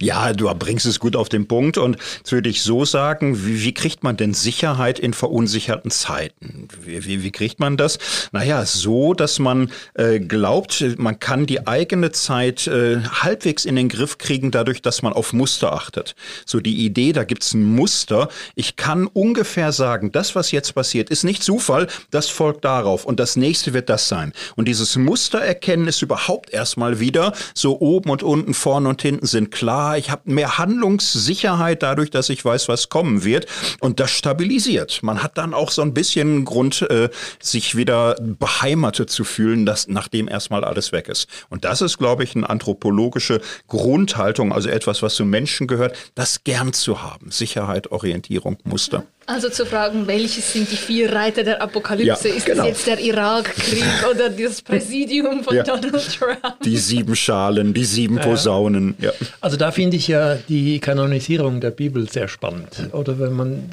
Ja, 0.00 0.32
du 0.32 0.52
bringst 0.54 0.86
es 0.86 0.98
gut 0.98 1.16
auf 1.16 1.28
den 1.28 1.46
Punkt. 1.46 1.78
Und 1.78 1.96
jetzt 2.18 2.32
würde 2.32 2.48
ich 2.48 2.62
so 2.62 2.84
sagen, 2.84 3.46
wie, 3.46 3.62
wie 3.62 3.74
kriegt 3.74 4.02
man 4.02 4.16
denn 4.16 4.34
Sicherheit 4.34 4.98
in 4.98 5.12
verunsicherten 5.12 5.90
Zeiten? 5.90 6.68
Wie, 6.84 7.04
wie, 7.04 7.22
wie 7.22 7.30
kriegt 7.30 7.60
man 7.60 7.76
das? 7.76 7.98
Naja, 8.32 8.64
so, 8.64 9.14
dass 9.14 9.38
man 9.38 9.70
äh, 9.94 10.18
glaubt, 10.18 10.84
man 10.96 11.11
kann 11.20 11.46
die 11.46 11.66
eigene 11.66 12.12
Zeit 12.12 12.66
äh, 12.66 13.00
halbwegs 13.02 13.64
in 13.64 13.76
den 13.76 13.88
Griff 13.88 14.18
kriegen, 14.18 14.50
dadurch, 14.50 14.82
dass 14.82 15.02
man 15.02 15.12
auf 15.12 15.32
Muster 15.32 15.72
achtet. 15.72 16.14
So 16.46 16.60
die 16.60 16.84
Idee, 16.84 17.12
da 17.12 17.24
gibt's 17.24 17.54
ein 17.54 17.64
Muster. 17.64 18.28
Ich 18.54 18.76
kann 18.76 19.06
ungefähr 19.06 19.72
sagen, 19.72 20.12
das, 20.12 20.34
was 20.34 20.52
jetzt 20.52 20.74
passiert, 20.74 21.10
ist 21.10 21.24
nicht 21.24 21.42
Zufall, 21.42 21.88
das 22.10 22.28
folgt 22.28 22.64
darauf 22.64 23.04
und 23.04 23.20
das 23.20 23.36
nächste 23.36 23.72
wird 23.72 23.88
das 23.88 24.08
sein. 24.08 24.32
Und 24.56 24.66
dieses 24.68 24.96
Muster 24.96 25.40
erkennen 25.40 25.88
ist 25.88 26.02
überhaupt 26.02 26.52
erstmal 26.52 27.00
wieder 27.00 27.32
so 27.54 27.80
oben 27.80 28.10
und 28.10 28.22
unten, 28.22 28.54
vorne 28.54 28.88
und 28.88 29.02
hinten 29.02 29.26
sind 29.26 29.50
klar. 29.50 29.98
Ich 29.98 30.10
habe 30.10 30.22
mehr 30.24 30.58
Handlungssicherheit 30.58 31.82
dadurch, 31.82 32.10
dass 32.10 32.28
ich 32.28 32.44
weiß, 32.44 32.68
was 32.68 32.88
kommen 32.88 33.24
wird. 33.24 33.46
Und 33.80 34.00
das 34.00 34.10
stabilisiert. 34.10 35.02
Man 35.02 35.22
hat 35.22 35.38
dann 35.38 35.54
auch 35.54 35.70
so 35.70 35.82
ein 35.82 35.94
bisschen 35.94 36.44
Grund, 36.44 36.82
äh, 36.82 37.08
sich 37.40 37.76
wieder 37.76 38.16
beheimatet 38.20 39.10
zu 39.10 39.24
fühlen, 39.24 39.66
dass 39.66 39.88
nachdem 39.88 40.28
erstmal 40.28 40.64
alles 40.64 40.92
weg 40.92 41.01
ist 41.08 41.22
ist. 41.22 41.28
Und 41.48 41.64
das 41.64 41.80
ist, 41.80 41.98
glaube 41.98 42.24
ich, 42.24 42.34
eine 42.34 42.48
anthropologische 42.48 43.40
Grundhaltung, 43.68 44.52
also 44.52 44.68
etwas, 44.68 45.02
was 45.02 45.14
zu 45.14 45.24
Menschen 45.24 45.66
gehört, 45.66 45.96
das 46.14 46.44
gern 46.44 46.72
zu 46.72 47.02
haben. 47.02 47.30
Sicherheit, 47.30 47.90
Orientierung, 47.92 48.58
Muster. 48.64 49.04
Also 49.26 49.48
zu 49.48 49.64
fragen, 49.64 50.08
welches 50.08 50.52
sind 50.52 50.70
die 50.70 50.76
vier 50.76 51.12
Reiter 51.12 51.44
der 51.44 51.62
Apokalypse? 51.62 52.28
Ja, 52.28 52.34
ist 52.34 52.46
genau. 52.46 52.62
es 52.62 52.68
jetzt 52.68 52.86
der 52.88 52.98
Irakkrieg 52.98 53.84
oder 54.10 54.30
das 54.30 54.62
Präsidium 54.62 55.44
von 55.44 55.54
ja. 55.54 55.62
Donald 55.62 56.18
Trump? 56.18 56.60
Die 56.64 56.76
sieben 56.76 57.14
Schalen, 57.14 57.72
die 57.72 57.84
sieben 57.84 58.18
Posaunen. 58.18 58.96
Ja. 58.98 59.12
Also 59.40 59.56
da 59.56 59.70
finde 59.70 59.96
ich 59.96 60.08
ja 60.08 60.34
die 60.48 60.80
Kanonisierung 60.80 61.60
der 61.60 61.70
Bibel 61.70 62.10
sehr 62.10 62.26
spannend. 62.26 62.90
Oder 62.92 63.20
wenn 63.20 63.32
man 63.32 63.70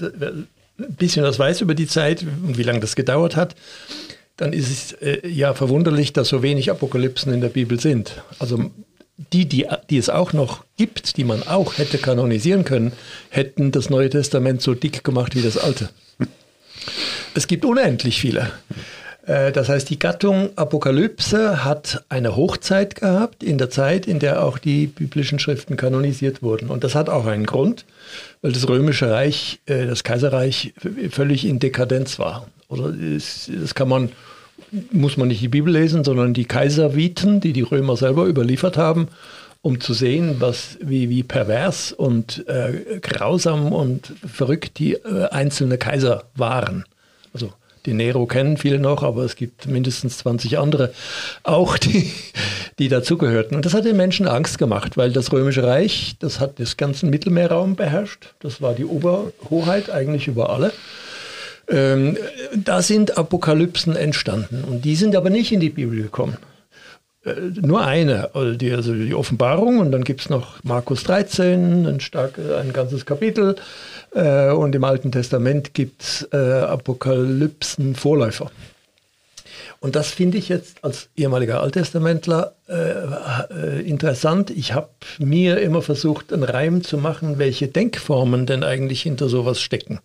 ein 0.77 0.95
bisschen 0.95 1.23
was 1.25 1.39
weiß 1.39 1.61
über 1.61 1.73
die 1.73 1.87
Zeit 1.87 2.21
und 2.21 2.57
wie 2.57 2.63
lange 2.63 2.79
das 2.79 2.95
gedauert 2.95 3.35
hat, 3.35 3.55
dann 4.39 4.53
ist 4.53 4.71
es 4.71 4.91
äh, 5.01 5.27
ja 5.27 5.53
verwunderlich, 5.53 6.13
dass 6.13 6.29
so 6.29 6.41
wenig 6.41 6.71
Apokalypsen 6.71 7.33
in 7.33 7.41
der 7.41 7.49
Bibel 7.49 7.79
sind. 7.79 8.23
Also 8.39 8.71
die, 9.33 9.45
die, 9.45 9.67
die 9.89 9.97
es 9.97 10.09
auch 10.09 10.31
noch 10.31 10.63
gibt, 10.77 11.17
die 11.17 11.25
man 11.25 11.43
auch 11.43 11.77
hätte 11.77 11.97
kanonisieren 11.97 12.63
können, 12.63 12.93
hätten 13.29 13.71
das 13.71 13.89
Neue 13.89 14.09
Testament 14.09 14.61
so 14.61 14.73
dick 14.73 15.03
gemacht 15.03 15.35
wie 15.35 15.41
das 15.41 15.57
Alte. 15.57 15.89
Es 17.35 17.47
gibt 17.47 17.65
unendlich 17.65 18.21
viele. 18.21 18.49
Äh, 19.25 19.51
das 19.51 19.67
heißt, 19.67 19.89
die 19.89 19.99
Gattung 19.99 20.57
Apokalypse 20.57 21.65
hat 21.65 22.05
eine 22.07 22.37
Hochzeit 22.37 22.95
gehabt 22.95 23.43
in 23.43 23.57
der 23.57 23.69
Zeit, 23.69 24.07
in 24.07 24.19
der 24.19 24.41
auch 24.41 24.57
die 24.57 24.87
biblischen 24.87 25.39
Schriften 25.39 25.75
kanonisiert 25.75 26.41
wurden. 26.41 26.69
Und 26.69 26.85
das 26.85 26.95
hat 26.95 27.09
auch 27.09 27.25
einen 27.25 27.45
Grund, 27.45 27.83
weil 28.41 28.53
das 28.53 28.69
römische 28.69 29.11
Reich, 29.11 29.59
äh, 29.65 29.85
das 29.85 30.05
Kaiserreich 30.05 30.73
völlig 31.11 31.45
in 31.45 31.59
Dekadenz 31.59 32.19
war. 32.19 32.47
Oder 32.69 32.93
das 32.93 33.75
kann 33.75 33.89
man, 33.89 34.11
muss 34.91 35.17
man 35.17 35.27
nicht 35.27 35.41
die 35.41 35.47
Bibel 35.47 35.73
lesen, 35.73 36.03
sondern 36.03 36.33
die 36.33 36.45
Kaiserviten, 36.45 37.41
die 37.41 37.51
die 37.51 37.63
Römer 37.63 37.97
selber 37.97 38.27
überliefert 38.27 38.77
haben, 38.77 39.07
um 39.61 39.81
zu 39.81 39.93
sehen, 39.93 40.35
was, 40.39 40.77
wie, 40.81 41.09
wie 41.09 41.23
pervers 41.23 41.91
und 41.91 42.47
äh, 42.47 42.99
grausam 43.01 43.73
und 43.73 44.13
verrückt 44.25 44.79
die 44.79 44.93
äh, 44.93 45.27
einzelne 45.31 45.77
Kaiser 45.77 46.25
waren. 46.35 46.85
Also 47.33 47.51
die 47.85 47.93
Nero 47.93 48.25
kennen 48.27 48.57
viele 48.57 48.77
noch, 48.77 49.03
aber 49.03 49.23
es 49.23 49.35
gibt 49.35 49.65
mindestens 49.65 50.19
20 50.19 50.59
andere 50.59 50.93
auch, 51.43 51.77
die, 51.79 52.11
die 52.77 52.87
dazugehörten. 52.87 53.55
Und 53.55 53.65
das 53.65 53.73
hat 53.73 53.85
den 53.85 53.97
Menschen 53.97 54.27
Angst 54.27 54.59
gemacht, 54.59 54.95
weil 54.95 55.11
das 55.11 55.31
Römische 55.31 55.63
Reich, 55.63 56.15
das 56.19 56.39
hat 56.39 56.59
das 56.59 56.77
ganzen 56.77 57.09
Mittelmeerraum 57.09 57.75
beherrscht. 57.75 58.35
Das 58.39 58.61
war 58.61 58.75
die 58.75 58.85
Oberhoheit 58.85 59.89
eigentlich 59.89 60.27
über 60.27 60.51
alle. 60.51 60.71
Ähm, 61.69 62.17
da 62.55 62.81
sind 62.81 63.17
Apokalypsen 63.17 63.95
entstanden 63.95 64.63
und 64.63 64.85
die 64.85 64.95
sind 64.95 65.15
aber 65.15 65.29
nicht 65.29 65.51
in 65.51 65.59
die 65.59 65.69
Bibel 65.69 66.01
gekommen. 66.01 66.37
Äh, 67.25 67.33
nur 67.61 67.85
eine, 67.85 68.33
also 68.33 68.55
die, 68.55 68.71
also 68.71 68.93
die 68.93 69.13
Offenbarung 69.13 69.79
und 69.79 69.91
dann 69.91 70.03
gibt 70.03 70.21
es 70.21 70.29
noch 70.29 70.63
Markus 70.63 71.03
13, 71.03 71.85
ein, 71.85 71.99
stark, 71.99 72.39
ein 72.39 72.73
ganzes 72.73 73.05
Kapitel 73.05 73.55
äh, 74.15 74.51
und 74.51 74.73
im 74.73 74.83
Alten 74.83 75.11
Testament 75.11 75.73
gibt 75.73 76.01
es 76.01 76.27
äh, 76.31 76.37
Apokalypsen-Vorläufer. 76.37 78.49
Und 79.81 79.95
das 79.95 80.09
finde 80.09 80.37
ich 80.37 80.49
jetzt 80.49 80.83
als 80.83 81.07
ehemaliger 81.15 81.61
Alttestamentler 81.61 82.53
äh, 82.67 82.73
äh, 82.73 83.87
interessant. 83.87 84.49
Ich 84.49 84.73
habe 84.73 84.89
mir 85.19 85.61
immer 85.61 85.81
versucht, 85.81 86.33
einen 86.33 86.43
Reim 86.43 86.83
zu 86.83 86.97
machen, 86.97 87.37
welche 87.37 87.69
Denkformen 87.69 88.45
denn 88.45 88.63
eigentlich 88.63 89.03
hinter 89.03 89.29
sowas 89.29 89.61
stecken. 89.61 89.99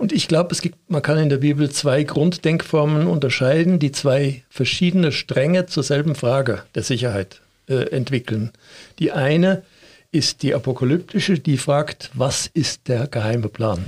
Und 0.00 0.12
ich 0.12 0.28
glaube, 0.28 0.52
es 0.52 0.62
gibt, 0.62 0.78
man 0.88 1.02
kann 1.02 1.18
in 1.18 1.28
der 1.28 1.36
Bibel 1.36 1.70
zwei 1.70 2.04
Grunddenkformen 2.04 3.06
unterscheiden, 3.06 3.78
die 3.78 3.92
zwei 3.92 4.42
verschiedene 4.48 5.12
Stränge 5.12 5.66
zur 5.66 5.82
selben 5.82 6.14
Frage 6.14 6.62
der 6.74 6.82
Sicherheit 6.82 7.42
äh, 7.68 7.90
entwickeln. 7.90 8.50
Die 8.98 9.12
eine 9.12 9.62
ist 10.10 10.42
die 10.42 10.54
apokalyptische, 10.54 11.38
die 11.38 11.58
fragt, 11.58 12.10
was 12.14 12.46
ist 12.46 12.88
der 12.88 13.08
geheime 13.08 13.50
Plan? 13.50 13.84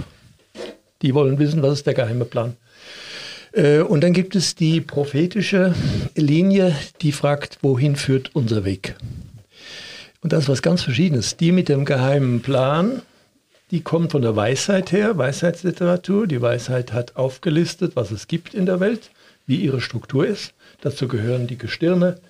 Die 1.00 1.14
wollen 1.14 1.38
wissen, 1.38 1.62
was 1.62 1.78
ist 1.78 1.86
der 1.86 1.94
geheime 1.94 2.26
Plan? 2.26 2.58
Äh, 3.52 3.78
und 3.78 4.02
dann 4.02 4.12
gibt 4.12 4.36
es 4.36 4.54
die 4.54 4.82
prophetische 4.82 5.74
Linie, 6.14 6.76
die 7.00 7.12
fragt, 7.12 7.60
wohin 7.62 7.96
führt 7.96 8.36
unser 8.36 8.66
Weg? 8.66 8.96
Und 10.20 10.34
das 10.34 10.42
ist 10.42 10.50
was 10.50 10.60
ganz 10.60 10.82
Verschiedenes. 10.82 11.38
Die 11.38 11.52
mit 11.52 11.70
dem 11.70 11.86
geheimen 11.86 12.42
Plan, 12.42 13.00
die 13.72 13.80
kommt 13.80 14.12
von 14.12 14.20
der 14.20 14.36
Weisheit 14.36 14.92
her, 14.92 15.16
Weisheitsliteratur. 15.16 16.26
Die 16.26 16.42
Weisheit 16.42 16.92
hat 16.92 17.16
aufgelistet, 17.16 17.96
was 17.96 18.10
es 18.10 18.28
gibt 18.28 18.52
in 18.52 18.66
der 18.66 18.80
Welt, 18.80 19.10
wie 19.46 19.56
ihre 19.56 19.80
Struktur 19.80 20.26
ist. 20.26 20.52
Dazu 20.82 21.08
gehören 21.08 21.46
die 21.46 21.56
Gestirne, 21.56 22.20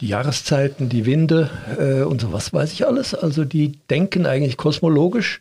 die 0.00 0.08
Jahreszeiten, 0.08 0.88
die 0.88 1.06
Winde 1.06 1.48
äh, 1.78 2.02
und 2.02 2.20
so 2.20 2.32
was 2.32 2.52
weiß 2.52 2.72
ich 2.72 2.88
alles. 2.88 3.14
Also 3.14 3.44
die 3.44 3.78
denken 3.88 4.26
eigentlich 4.26 4.56
kosmologisch. 4.56 5.40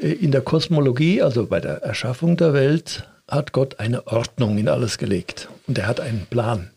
Äh, 0.00 0.12
in 0.12 0.30
der 0.30 0.42
Kosmologie, 0.42 1.20
also 1.20 1.46
bei 1.46 1.58
der 1.58 1.82
Erschaffung 1.82 2.36
der 2.36 2.52
Welt, 2.52 3.08
hat 3.26 3.50
Gott 3.50 3.80
eine 3.80 4.06
Ordnung 4.06 4.56
in 4.56 4.68
alles 4.68 4.98
gelegt 4.98 5.48
und 5.66 5.78
er 5.78 5.88
hat 5.88 5.98
einen 5.98 6.26
Plan. 6.30 6.70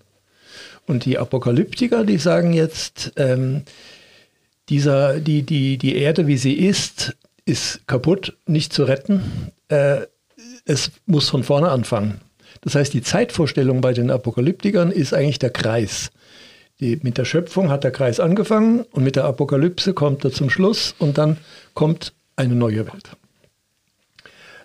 Und 0.87 1.05
die 1.05 1.19
Apokalyptiker, 1.19 2.05
die 2.05 2.17
sagen 2.17 2.53
jetzt, 2.53 3.13
ähm, 3.17 3.61
dieser, 4.69 5.19
die, 5.19 5.43
die, 5.43 5.77
die 5.77 5.95
Erde, 5.95 6.25
wie 6.25 6.37
sie 6.37 6.53
ist, 6.53 7.15
ist 7.45 7.87
kaputt, 7.87 8.37
nicht 8.45 8.73
zu 8.73 8.83
retten. 8.83 9.51
Äh, 9.67 10.01
es 10.65 10.91
muss 11.05 11.29
von 11.29 11.43
vorne 11.43 11.69
anfangen. 11.69 12.21
Das 12.61 12.75
heißt, 12.75 12.93
die 12.93 13.01
Zeitvorstellung 13.01 13.81
bei 13.81 13.93
den 13.93 14.09
Apokalyptikern 14.09 14.91
ist 14.91 15.13
eigentlich 15.13 15.39
der 15.39 15.49
Kreis. 15.49 16.11
Die, 16.79 16.99
mit 17.01 17.17
der 17.17 17.25
Schöpfung 17.25 17.69
hat 17.69 17.83
der 17.83 17.91
Kreis 17.91 18.19
angefangen 18.19 18.81
und 18.91 19.03
mit 19.03 19.15
der 19.15 19.25
Apokalypse 19.25 19.93
kommt 19.93 20.23
er 20.25 20.31
zum 20.31 20.49
Schluss 20.49 20.95
und 20.97 21.17
dann 21.17 21.37
kommt 21.73 22.13
eine 22.35 22.55
neue 22.55 22.87
Welt. 22.87 23.09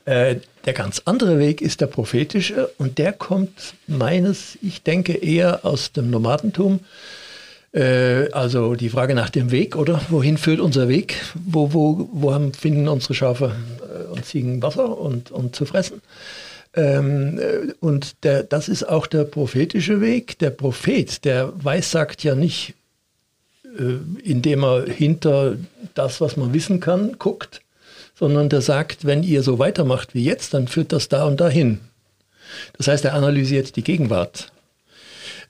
Äh, 0.04 0.37
der 0.64 0.73
ganz 0.73 1.02
andere 1.04 1.38
Weg 1.38 1.61
ist 1.61 1.80
der 1.80 1.87
prophetische 1.87 2.68
und 2.78 2.99
der 2.99 3.12
kommt 3.12 3.75
meines, 3.87 4.58
ich 4.62 4.82
denke, 4.82 5.12
eher 5.12 5.64
aus 5.64 5.92
dem 5.92 6.11
Nomadentum. 6.11 6.80
Äh, 7.78 8.32
also 8.32 8.75
die 8.75 8.88
Frage 8.88 9.14
nach 9.14 9.30
dem 9.30 9.52
Weg, 9.52 9.76
oder? 9.76 10.00
Wohin 10.08 10.37
führt 10.37 10.58
unser 10.58 10.88
Weg? 10.88 11.23
Wo, 11.35 11.73
wo, 11.73 12.08
wo 12.12 12.35
haben, 12.35 12.52
finden 12.52 12.88
unsere 12.88 13.14
Schafe 13.14 13.54
äh, 13.82 14.12
und 14.12 14.25
Ziegen 14.25 14.61
Wasser 14.62 14.99
und, 14.99 15.30
und 15.30 15.54
zu 15.54 15.64
fressen? 15.64 16.02
Ähm, 16.75 17.38
äh, 17.38 17.73
und 17.78 18.25
der, 18.25 18.42
das 18.42 18.68
ist 18.68 18.82
auch 18.82 19.06
der 19.06 19.23
prophetische 19.23 20.00
Weg. 20.00 20.40
Der 20.40 20.50
Prophet, 20.50 21.25
der 21.25 21.52
weissagt 21.64 22.25
ja 22.25 22.35
nicht, 22.35 22.75
äh, 23.64 23.99
indem 24.25 24.64
er 24.64 24.87
hinter 24.87 25.56
das, 25.94 26.20
was 26.20 26.37
man 26.37 26.52
wissen 26.52 26.80
kann, 26.80 27.16
guckt, 27.20 27.61
sondern 28.16 28.49
der 28.49 28.61
sagt, 28.61 29.04
wenn 29.04 29.23
ihr 29.23 29.44
so 29.44 29.61
weitermacht 29.61 30.14
wie 30.14 30.25
jetzt, 30.25 30.52
dann 30.52 30.66
führt 30.66 30.92
das 30.92 31.08
da 31.08 31.26
und 31.26 31.40
dahin. 31.40 31.78
Das 32.76 32.88
heißt, 32.88 33.04
er 33.04 33.14
analysiert 33.14 33.76
die 33.76 33.85
Gegenwart. 33.85 34.50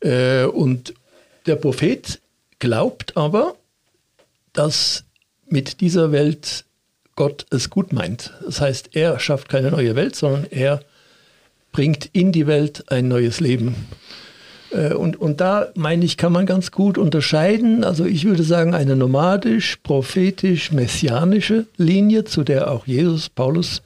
Äh, 0.00 0.44
und 0.44 0.92
der 1.48 1.56
Prophet 1.56 2.20
glaubt 2.58 3.16
aber, 3.16 3.56
dass 4.52 5.04
mit 5.48 5.80
dieser 5.80 6.12
Welt 6.12 6.64
Gott 7.16 7.46
es 7.50 7.70
gut 7.70 7.92
meint. 7.92 8.32
Das 8.44 8.60
heißt, 8.60 8.90
er 8.92 9.18
schafft 9.18 9.48
keine 9.48 9.70
neue 9.70 9.96
Welt, 9.96 10.14
sondern 10.14 10.46
er 10.50 10.80
bringt 11.72 12.08
in 12.12 12.32
die 12.32 12.46
Welt 12.46 12.90
ein 12.92 13.08
neues 13.08 13.40
Leben. 13.40 13.74
Äh, 14.70 14.94
und, 14.94 15.16
und 15.16 15.40
da 15.40 15.68
meine 15.74 16.04
ich, 16.04 16.16
kann 16.16 16.32
man 16.32 16.46
ganz 16.46 16.70
gut 16.70 16.98
unterscheiden. 16.98 17.82
Also 17.84 18.04
ich 18.04 18.24
würde 18.24 18.42
sagen, 18.42 18.74
eine 18.74 18.94
nomadisch, 18.94 19.76
prophetisch, 19.82 20.70
messianische 20.72 21.66
Linie, 21.76 22.24
zu 22.24 22.44
der 22.44 22.70
auch 22.70 22.86
Jesus, 22.86 23.28
Paulus, 23.28 23.82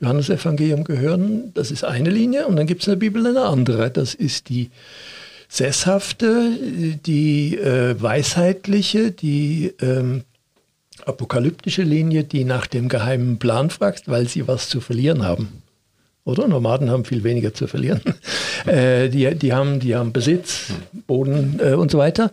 Johannesevangelium 0.00 0.84
gehören. 0.84 1.52
Das 1.54 1.70
ist 1.70 1.84
eine 1.84 2.10
Linie. 2.10 2.46
Und 2.46 2.56
dann 2.56 2.66
gibt 2.66 2.82
es 2.82 2.88
in 2.88 2.92
der 2.92 2.98
Bibel 2.98 3.26
eine 3.26 3.42
andere. 3.42 3.90
Das 3.90 4.14
ist 4.14 4.48
die 4.48 4.70
sesshafte, 5.48 6.52
die 7.06 7.56
äh, 7.56 8.00
weisheitliche, 8.00 9.10
die 9.10 9.74
ähm, 9.80 10.24
apokalyptische 11.04 11.82
Linie, 11.82 12.24
die 12.24 12.44
nach 12.44 12.66
dem 12.66 12.88
geheimen 12.88 13.38
Plan 13.38 13.70
fragt, 13.70 14.08
weil 14.08 14.28
sie 14.28 14.46
was 14.46 14.68
zu 14.68 14.80
verlieren 14.80 15.24
haben 15.24 15.62
oder? 16.28 16.46
Nomaden 16.46 16.90
haben 16.90 17.06
viel 17.06 17.24
weniger 17.24 17.54
zu 17.54 17.66
verlieren. 17.66 18.02
Äh, 18.66 19.08
die, 19.08 19.32
die, 19.36 19.52
haben, 19.52 19.78
die 19.78 19.94
haben 19.94 20.12
Besitz, 20.12 20.72
Boden 21.06 21.60
äh, 21.62 21.74
und 21.74 21.92
so 21.92 21.98
weiter. 21.98 22.32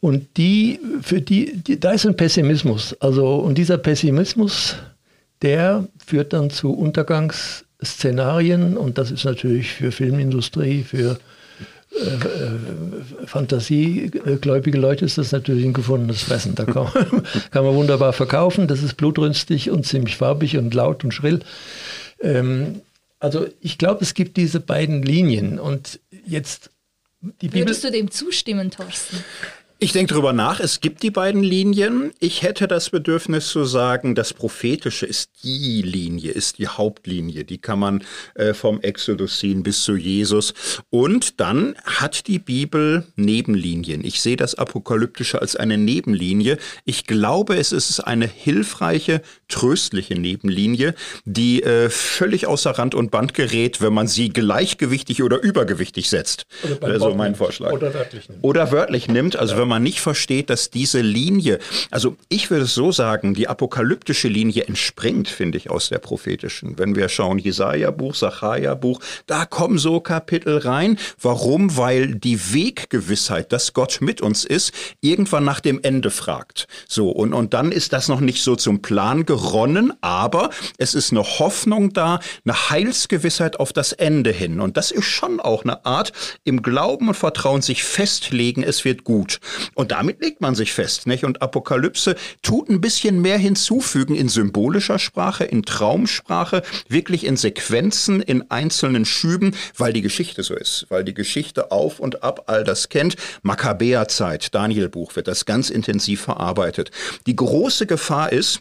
Und 0.00 0.38
die, 0.38 0.80
für 1.02 1.20
die, 1.20 1.58
die, 1.58 1.78
da 1.78 1.92
ist 1.92 2.06
ein 2.06 2.16
Pessimismus. 2.16 2.96
Also, 3.00 3.36
und 3.36 3.58
dieser 3.58 3.76
Pessimismus, 3.76 4.76
der 5.42 5.86
führt 6.04 6.32
dann 6.32 6.48
zu 6.48 6.72
Untergangsszenarien 6.72 8.78
und 8.78 8.96
das 8.96 9.10
ist 9.10 9.24
natürlich 9.24 9.72
für 9.72 9.92
Filmindustrie, 9.92 10.84
für 10.84 11.18
fantasiegläubige 13.26 14.78
Leute 14.78 15.04
ist 15.04 15.18
das 15.18 15.32
natürlich 15.32 15.64
ein 15.64 15.72
gefundenes 15.72 16.22
Fressen. 16.22 16.54
Da 16.54 16.64
kann 16.64 16.88
man, 16.92 17.22
kann 17.50 17.64
man 17.64 17.74
wunderbar 17.74 18.12
verkaufen. 18.12 18.66
Das 18.68 18.82
ist 18.82 18.94
blutrünstig 18.94 19.70
und 19.70 19.86
ziemlich 19.86 20.16
farbig 20.16 20.56
und 20.56 20.74
laut 20.74 21.04
und 21.04 21.12
schrill. 21.12 21.40
Ähm, 22.20 22.80
also 23.20 23.46
ich 23.60 23.78
glaube, 23.78 24.02
es 24.02 24.14
gibt 24.14 24.36
diese 24.36 24.60
beiden 24.60 25.02
Linien 25.02 25.58
und 25.58 26.00
jetzt 26.26 26.70
die 27.20 27.48
Bibel. 27.48 27.62
Würdest 27.62 27.84
du 27.84 27.90
dem 27.90 28.10
zustimmen, 28.10 28.70
Thorsten? 28.70 29.22
Ich 29.82 29.90
denke 29.90 30.14
darüber 30.14 30.32
nach. 30.32 30.60
Es 30.60 30.78
gibt 30.78 31.02
die 31.02 31.10
beiden 31.10 31.42
Linien. 31.42 32.12
Ich 32.20 32.44
hätte 32.44 32.68
das 32.68 32.90
Bedürfnis 32.90 33.48
zu 33.48 33.64
sagen, 33.64 34.14
das 34.14 34.32
Prophetische 34.32 35.06
ist 35.06 35.30
die 35.42 35.82
Linie, 35.82 36.30
ist 36.30 36.58
die 36.58 36.68
Hauptlinie. 36.68 37.42
Die 37.42 37.58
kann 37.58 37.80
man 37.80 38.04
äh, 38.36 38.54
vom 38.54 38.80
Exodus 38.80 39.40
ziehen 39.40 39.64
bis 39.64 39.82
zu 39.82 39.96
Jesus. 39.96 40.54
Und 40.90 41.40
dann 41.40 41.74
hat 41.84 42.28
die 42.28 42.38
Bibel 42.38 43.08
Nebenlinien. 43.16 44.04
Ich 44.04 44.20
sehe 44.20 44.36
das 44.36 44.54
Apokalyptische 44.54 45.40
als 45.40 45.56
eine 45.56 45.78
Nebenlinie. 45.78 46.58
Ich 46.84 47.08
glaube, 47.08 47.56
es 47.56 47.72
ist 47.72 47.98
eine 47.98 48.28
hilfreiche, 48.28 49.20
tröstliche 49.48 50.14
Nebenlinie, 50.14 50.94
die 51.24 51.64
äh, 51.64 51.90
völlig 51.90 52.46
außer 52.46 52.70
Rand 52.70 52.94
und 52.94 53.10
Band 53.10 53.34
gerät, 53.34 53.80
wenn 53.80 53.94
man 53.94 54.06
sie 54.06 54.28
gleichgewichtig 54.28 55.24
oder 55.24 55.42
übergewichtig 55.42 56.08
setzt. 56.08 56.46
Oder 56.62 56.86
also 56.86 57.16
mein 57.16 57.34
Vorschlag. 57.34 57.72
Oder 57.72 57.92
wörtlich 57.92 58.28
nimmt. 58.28 58.44
Oder 58.44 58.70
wörtlich 58.70 59.08
nimmt. 59.08 59.34
Also 59.34 59.56
wenn 59.56 59.71
man 59.71 59.71
nicht 59.78 60.00
versteht, 60.00 60.50
dass 60.50 60.70
diese 60.70 61.00
Linie, 61.00 61.58
also 61.90 62.16
ich 62.28 62.50
würde 62.50 62.64
es 62.64 62.74
so 62.74 62.92
sagen, 62.92 63.34
die 63.34 63.48
apokalyptische 63.48 64.28
Linie 64.28 64.64
entspringt, 64.64 65.28
finde 65.28 65.58
ich, 65.58 65.70
aus 65.70 65.88
der 65.88 65.98
prophetischen. 65.98 66.78
Wenn 66.78 66.96
wir 66.96 67.08
schauen, 67.08 67.38
Jesaja-Buch, 67.38 68.14
Sacharja-Buch, 68.14 69.00
da 69.26 69.46
kommen 69.46 69.78
so 69.78 70.00
Kapitel 70.00 70.58
rein. 70.58 70.98
Warum? 71.20 71.76
Weil 71.76 72.14
die 72.14 72.52
Weggewissheit, 72.52 73.52
dass 73.52 73.72
Gott 73.72 73.98
mit 74.00 74.20
uns 74.20 74.44
ist, 74.44 74.72
irgendwann 75.00 75.44
nach 75.44 75.60
dem 75.60 75.80
Ende 75.82 76.10
fragt. 76.10 76.66
So, 76.88 77.10
und, 77.10 77.32
und 77.32 77.54
dann 77.54 77.72
ist 77.72 77.92
das 77.92 78.08
noch 78.08 78.20
nicht 78.20 78.42
so 78.42 78.56
zum 78.56 78.82
Plan 78.82 79.26
geronnen, 79.26 79.92
aber 80.00 80.50
es 80.78 80.94
ist 80.94 81.12
eine 81.12 81.22
Hoffnung 81.22 81.92
da, 81.92 82.20
eine 82.44 82.70
Heilsgewissheit 82.70 83.58
auf 83.60 83.72
das 83.72 83.92
Ende 83.92 84.30
hin. 84.30 84.60
Und 84.60 84.76
das 84.76 84.90
ist 84.90 85.04
schon 85.04 85.40
auch 85.40 85.64
eine 85.64 85.84
Art, 85.84 86.12
im 86.44 86.62
Glauben 86.62 87.08
und 87.08 87.14
Vertrauen 87.14 87.62
sich 87.62 87.84
festlegen, 87.84 88.62
es 88.62 88.84
wird 88.84 89.04
gut. 89.04 89.40
Und 89.74 89.92
damit 89.92 90.20
legt 90.20 90.40
man 90.40 90.54
sich 90.54 90.72
fest, 90.72 91.06
nicht? 91.06 91.24
Und 91.24 91.42
Apokalypse 91.42 92.16
tut 92.42 92.68
ein 92.68 92.80
bisschen 92.80 93.20
mehr 93.20 93.38
hinzufügen 93.38 94.14
in 94.14 94.28
symbolischer 94.28 94.98
Sprache, 94.98 95.44
in 95.44 95.62
Traumsprache, 95.62 96.62
wirklich 96.88 97.24
in 97.24 97.36
Sequenzen, 97.36 98.20
in 98.20 98.50
einzelnen 98.50 99.04
Schüben, 99.04 99.54
weil 99.76 99.92
die 99.92 100.02
Geschichte 100.02 100.42
so 100.42 100.54
ist, 100.54 100.86
weil 100.88 101.04
die 101.04 101.14
Geschichte 101.14 101.70
auf 101.70 102.00
und 102.00 102.22
ab 102.22 102.44
all 102.46 102.64
das 102.64 102.88
kennt. 102.88 103.16
Makkabäerzeit, 103.42 104.54
Danielbuch 104.54 105.16
wird 105.16 105.28
das 105.28 105.44
ganz 105.44 105.70
intensiv 105.70 106.22
verarbeitet. 106.22 106.90
Die 107.26 107.36
große 107.36 107.86
Gefahr 107.86 108.32
ist, 108.32 108.60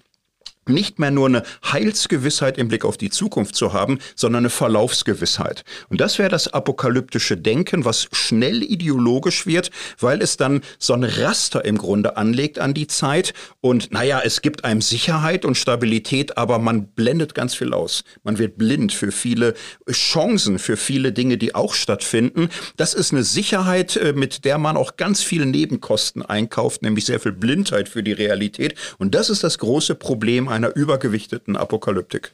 nicht 0.67 0.99
mehr 0.99 1.11
nur 1.11 1.27
eine 1.27 1.43
Heilsgewissheit 1.65 2.57
im 2.57 2.67
Blick 2.67 2.85
auf 2.85 2.97
die 2.97 3.09
Zukunft 3.09 3.55
zu 3.55 3.73
haben, 3.73 3.97
sondern 4.15 4.41
eine 4.41 4.49
Verlaufsgewissheit. 4.49 5.63
Und 5.89 6.01
das 6.01 6.19
wäre 6.19 6.29
das 6.29 6.47
apokalyptische 6.47 7.35
Denken, 7.35 7.83
was 7.83 8.07
schnell 8.11 8.61
ideologisch 8.61 9.47
wird, 9.47 9.71
weil 9.99 10.21
es 10.21 10.37
dann 10.37 10.61
so 10.77 10.93
ein 10.93 11.03
Raster 11.03 11.65
im 11.65 11.77
Grunde 11.77 12.15
anlegt 12.15 12.59
an 12.59 12.75
die 12.75 12.87
Zeit. 12.87 13.33
Und 13.59 13.91
naja, 13.91 14.21
es 14.23 14.41
gibt 14.41 14.63
einem 14.63 14.81
Sicherheit 14.81 15.45
und 15.45 15.55
Stabilität, 15.55 16.37
aber 16.37 16.59
man 16.59 16.87
blendet 16.87 17.33
ganz 17.33 17.55
viel 17.55 17.73
aus. 17.73 18.03
Man 18.23 18.37
wird 18.37 18.57
blind 18.57 18.93
für 18.93 19.11
viele 19.11 19.55
Chancen, 19.89 20.59
für 20.59 20.77
viele 20.77 21.11
Dinge, 21.11 21.37
die 21.37 21.55
auch 21.55 21.73
stattfinden. 21.73 22.49
Das 22.77 22.93
ist 22.93 23.11
eine 23.11 23.23
Sicherheit, 23.23 23.97
äh, 23.97 24.13
mit 24.13 24.45
der 24.45 24.59
man 24.59 24.77
auch 24.77 24.95
ganz 24.95 25.23
viele 25.23 25.47
Nebenkosten 25.47 26.21
einkauft, 26.21 26.83
nämlich 26.83 27.05
sehr 27.05 27.19
viel 27.19 27.31
Blindheit 27.31 27.89
für 27.89 28.03
die 28.03 28.13
Realität. 28.13 28.75
Und 28.99 29.15
das 29.15 29.31
ist 29.31 29.43
das 29.43 29.57
große 29.57 29.95
Problem 29.95 30.50
einer 30.51 30.75
übergewichteten 30.75 31.55
Apokalyptik. 31.55 32.33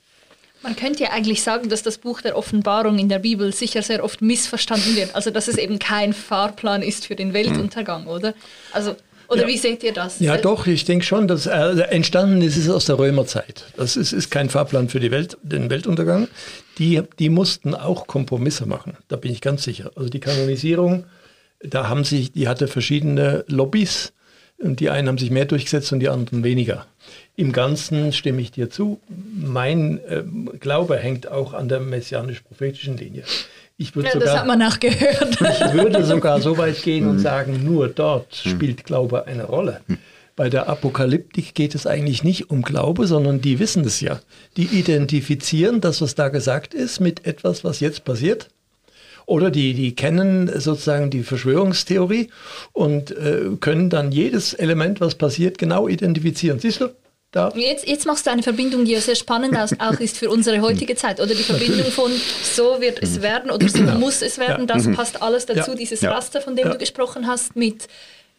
Man 0.63 0.75
könnte 0.75 1.03
ja 1.03 1.11
eigentlich 1.11 1.43
sagen, 1.43 1.69
dass 1.69 1.83
das 1.83 1.99
Buch 1.99 2.21
der 2.21 2.35
Offenbarung 2.35 2.97
in 2.97 3.09
der 3.09 3.19
Bibel 3.19 3.53
sicher 3.53 3.83
sehr 3.83 4.03
oft 4.03 4.21
missverstanden 4.21 4.95
wird. 4.95 5.15
Also 5.15 5.29
dass 5.29 5.47
es 5.47 5.57
eben 5.57 5.79
kein 5.79 6.13
Fahrplan 6.13 6.81
ist 6.81 7.05
für 7.05 7.15
den 7.15 7.33
Weltuntergang, 7.33 8.03
hm. 8.03 8.07
oder? 8.07 8.33
Also 8.71 8.95
oder 9.29 9.41
ja. 9.41 9.47
wie 9.47 9.57
seht 9.57 9.83
ihr 9.83 9.93
das? 9.93 10.19
Ja, 10.19 10.37
doch, 10.37 10.67
ich 10.67 10.85
denke 10.85 11.05
schon, 11.05 11.27
dass 11.27 11.47
äh, 11.47 11.81
entstanden 11.89 12.41
ist 12.41 12.55
es 12.55 12.69
aus 12.69 12.85
der 12.85 12.97
Römerzeit. 12.97 13.65
Das 13.75 13.97
ist, 13.97 14.13
ist 14.13 14.31
kein 14.31 14.49
Fahrplan 14.49 14.89
für 14.89 14.99
die 14.99 15.11
Welt, 15.11 15.37
den 15.43 15.69
Weltuntergang. 15.69 16.29
Die, 16.77 17.01
die 17.19 17.29
mussten 17.29 17.75
auch 17.75 18.07
Kompromisse 18.07 18.65
machen, 18.65 18.97
da 19.09 19.17
bin 19.17 19.31
ich 19.31 19.41
ganz 19.41 19.63
sicher. 19.63 19.91
Also 19.95 20.09
die 20.09 20.19
Kanonisierung, 20.19 21.05
da 21.59 21.89
haben 21.89 22.03
sich, 22.03 22.31
die 22.31 22.47
hatte 22.47 22.67
verschiedene 22.67 23.43
Lobbys 23.47 24.13
und 24.59 24.79
die 24.79 24.89
einen 24.89 25.07
haben 25.07 25.17
sich 25.17 25.31
mehr 25.31 25.45
durchgesetzt 25.45 25.91
und 25.91 25.99
die 25.99 26.09
anderen 26.09 26.43
weniger. 26.43 26.85
Im 27.35 27.51
Ganzen 27.51 28.11
stimme 28.13 28.41
ich 28.41 28.51
dir 28.51 28.69
zu. 28.69 28.99
Mein 29.07 29.99
äh, 30.05 30.23
Glaube 30.59 30.97
hängt 30.97 31.29
auch 31.29 31.53
an 31.53 31.69
der 31.69 31.79
messianisch-prophetischen 31.79 32.97
Linie. 32.97 33.23
Ich 33.77 33.93
ja, 33.95 34.11
sogar, 34.11 34.19
das 34.19 34.37
hat 34.39 34.47
man 34.47 34.57
nachgehört. 34.57 35.37
ich 35.39 35.73
würde 35.73 36.03
sogar 36.03 36.41
so 36.41 36.57
weit 36.57 36.81
gehen 36.81 37.07
und 37.07 37.19
sagen, 37.19 37.63
nur 37.63 37.87
dort 37.87 38.35
spielt 38.35 38.83
Glaube 38.83 39.27
eine 39.27 39.45
Rolle. 39.45 39.81
Bei 40.35 40.49
der 40.49 40.67
Apokalyptik 40.67 41.53
geht 41.53 41.75
es 41.75 41.85
eigentlich 41.85 42.23
nicht 42.23 42.49
um 42.49 42.63
Glaube, 42.63 43.07
sondern 43.07 43.41
die 43.41 43.59
wissen 43.59 43.83
es 43.85 44.01
ja. 44.01 44.19
Die 44.55 44.65
identifizieren 44.65 45.81
das, 45.81 46.01
was 46.01 46.15
da 46.15 46.29
gesagt 46.29 46.73
ist, 46.73 46.99
mit 46.99 47.25
etwas, 47.25 47.63
was 47.63 47.79
jetzt 47.79 48.03
passiert. 48.03 48.49
Oder 49.27 49.51
die, 49.51 49.73
die 49.73 49.93
kennen 49.93 50.49
sozusagen 50.59 51.09
die 51.09 51.21
Verschwörungstheorie 51.21 52.29
und 52.71 53.11
äh, 53.11 53.49
können 53.59 53.89
dann 53.89 54.13
jedes 54.13 54.53
Element, 54.53 55.01
was 55.01 55.15
passiert, 55.15 55.57
genau 55.57 55.89
identifizieren. 55.89 56.59
Siehst 56.59 56.79
du, 56.79 56.87
da. 57.31 57.51
Jetzt, 57.53 57.85
jetzt 57.85 58.05
machst 58.05 58.25
du 58.25 58.31
eine 58.31 58.41
Verbindung, 58.41 58.85
die 58.85 58.93
ja 58.93 59.01
sehr 59.01 59.15
spannend 59.15 59.53
auch 59.57 59.99
ist 59.99 60.17
für 60.17 60.29
unsere 60.29 60.61
heutige 60.61 60.95
Zeit. 60.95 61.19
Oder 61.19 61.35
die 61.35 61.43
Verbindung 61.43 61.91
von 61.91 62.09
so 62.41 62.79
wird 62.79 63.03
es 63.03 63.21
werden 63.21 63.51
oder 63.51 63.67
so 63.67 63.83
muss 63.83 64.21
es 64.21 64.37
werden, 64.37 64.65
das 64.65 64.85
mhm. 64.85 64.95
passt 64.95 65.21
alles 65.21 65.45
dazu. 65.45 65.71
Ja. 65.71 65.77
Dieses 65.77 66.03
Raster, 66.05 66.39
von 66.39 66.55
dem 66.55 66.71
du 66.71 66.77
gesprochen 66.77 67.27
hast, 67.27 67.53
mit 67.57 67.89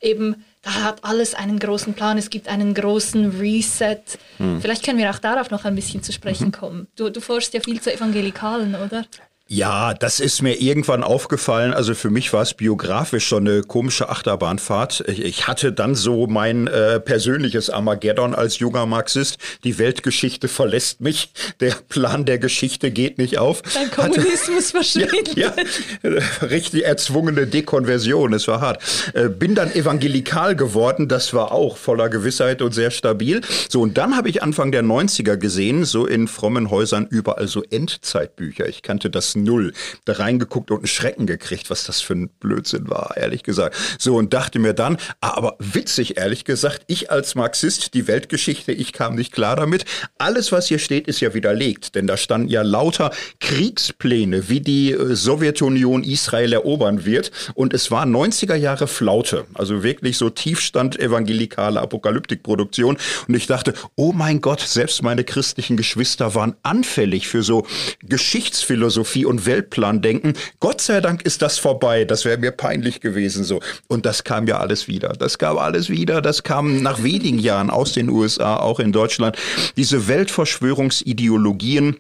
eben, 0.01 0.43
da 0.62 0.85
hat 0.85 1.05
alles 1.05 1.35
einen 1.35 1.59
großen 1.59 1.93
Plan, 1.93 2.17
es 2.17 2.31
gibt 2.31 2.49
einen 2.49 2.73
großen 2.73 3.39
Reset. 3.39 4.01
Mhm. 4.39 4.62
Vielleicht 4.62 4.87
können 4.87 4.99
wir 4.99 5.11
auch 5.11 5.19
darauf 5.19 5.51
noch 5.51 5.67
ein 5.67 5.75
bisschen 5.75 6.03
zu 6.03 6.12
sprechen 6.12 6.47
mhm. 6.47 6.53
kommen. 6.53 6.87
Du, 6.97 7.11
du 7.11 7.21
forschst 7.21 7.53
ja 7.53 7.61
viel 7.61 7.81
zu 7.83 7.93
Evangelikalen, 7.93 8.75
oder? 8.75 9.05
Ja, 9.51 9.95
das 9.95 10.21
ist 10.21 10.43
mir 10.43 10.61
irgendwann 10.61 11.03
aufgefallen. 11.03 11.73
Also 11.73 11.95
für 11.95 12.11
mich 12.11 12.35
war 12.35 12.43
es 12.43 12.53
biografisch 12.53 13.27
schon 13.27 13.49
eine 13.49 13.63
komische 13.63 14.11
Achterbahnfahrt. 14.11 15.09
Ich 15.09 15.47
hatte 15.47 15.73
dann 15.73 15.95
so 15.95 16.27
mein 16.27 16.67
äh, 16.67 17.01
persönliches 17.01 17.71
Armageddon 17.71 18.35
als 18.35 18.59
junger 18.59 18.85
Marxist. 18.85 19.39
Die 19.65 19.79
Weltgeschichte 19.79 20.49
verlässt 20.49 21.01
mich. 21.01 21.33
Der 21.61 21.75
Plan 21.89 22.27
der 22.27 22.37
Geschichte 22.37 22.91
geht 22.91 23.17
nicht 23.17 23.39
auf. 23.39 23.63
Dein 23.63 23.91
Kommunismus 23.91 24.71
verschwindet. 24.73 25.35
Ja, 25.35 25.55
ja, 26.03 26.11
richtig 26.47 26.85
erzwungene 26.85 27.47
Dekonversion. 27.47 28.35
Es 28.35 28.49
war 28.49 28.61
hart. 28.61 28.83
Äh, 29.15 29.31
bin 29.31 29.55
dann 29.55 29.73
evangelikal 29.73 30.57
geworden. 30.57 31.09
Das 31.09 31.33
war 31.33 31.53
auch 31.53 31.79
voller 31.79 32.11
Gewissheit 32.11 32.61
und 32.61 32.73
sehr 32.73 32.91
stabil. 32.91 33.41
So, 33.71 33.81
und 33.81 33.97
dann 33.97 34.15
habe 34.15 34.29
ich 34.29 34.43
Anfang 34.43 34.73
der 34.73 34.83
90er 34.83 35.39
gesehen, 35.39 35.87
so 35.87 36.05
in 36.05 36.29
frommen 36.29 36.69
Häusern 36.69 37.07
überall 37.09 37.49
so 37.49 37.63
Endzeitbücher. 37.63 38.69
Ich 38.69 38.83
kannte 38.83 39.09
das 39.09 39.38
null. 39.42 39.72
Da 40.05 40.14
reingeguckt 40.14 40.70
und 40.70 40.79
einen 40.79 40.87
Schrecken 40.87 41.27
gekriegt, 41.27 41.70
was 41.70 41.85
das 41.85 42.01
für 42.01 42.14
ein 42.14 42.29
Blödsinn 42.40 42.88
war, 42.88 43.16
ehrlich 43.16 43.42
gesagt. 43.42 43.77
So 43.98 44.16
und 44.16 44.33
dachte 44.35 44.59
mir 44.59 44.74
dann, 44.74 44.98
ah, 45.20 45.37
aber 45.37 45.57
witzig, 45.59 46.16
ehrlich 46.16 46.44
gesagt, 46.44 46.83
ich 46.87 47.11
als 47.11 47.35
Marxist, 47.35 47.94
die 47.94 48.07
Weltgeschichte, 48.07 48.72
ich 48.72 48.92
kam 48.92 49.14
nicht 49.14 49.33
klar 49.33 49.57
damit. 49.57 49.85
Alles, 50.18 50.53
was 50.53 50.68
hier 50.68 50.79
steht, 50.79 51.09
ist 51.09 51.20
ja 51.20 51.35
widerlegt, 51.35 51.94
denn 51.94 52.07
da 52.07 52.16
standen 52.16 52.48
ja 52.48 52.62
lauter 52.62 53.11
Kriegspläne, 53.40 54.48
wie 54.48 54.61
die 54.61 54.92
äh, 54.92 55.14
Sowjetunion 55.14 56.05
Israel 56.05 56.53
erobern 56.53 57.05
wird. 57.05 57.31
Und 57.55 57.74
es 57.74 57.90
war 57.90 58.05
90er 58.05 58.55
Jahre 58.55 58.87
Flaute, 58.87 59.46
also 59.55 59.83
wirklich 59.83 60.16
so 60.18 60.31
Tiefstand 60.31 60.98
evangelikale 60.98 61.81
Apokalyptikproduktion. 61.81 62.96
Und 63.27 63.35
ich 63.35 63.46
dachte, 63.46 63.74
oh 63.96 64.12
mein 64.12 64.40
Gott, 64.40 64.61
selbst 64.61 65.03
meine 65.03 65.24
christlichen 65.24 65.77
Geschwister 65.77 66.35
waren 66.35 66.55
anfällig 66.62 67.29
für 67.29 67.42
so 67.42 67.66
Geschichtsphilosophie 68.03 69.24
und 69.29 69.47
Weltplan 69.47 70.03
denken. 70.03 70.33
Gott 70.59 70.81
sei 70.81 71.01
Dank 71.01 71.23
ist 71.23 71.43
das 71.43 71.59
vorbei. 71.59 72.05
Das 72.05 72.25
wäre 72.25 72.38
mir 72.38 72.51
peinlich 72.51 73.01
gewesen 73.01 73.45
so. 73.45 73.61
Und 73.87 74.07
das 74.07 74.25
kam 74.25 74.49
ja 74.49 74.59
alles 74.59 74.88
wieder. 74.88 75.11
Das 75.11 75.38
kam 75.38 75.59
alles 75.59 75.91
wieder. 75.91 76.21
Das 76.21 76.43
kam 76.43 76.83
nach 76.83 77.03
wenigen 77.03 77.38
Jahren 77.38 77.71
aus 77.71 77.93
den 77.93 78.09
USA, 78.09 78.57
auch 78.57 78.81
in 78.81 78.91
Deutschland. 78.93 79.37
Diese 79.77 80.09
Weltverschwörungsideologien, 80.09 81.97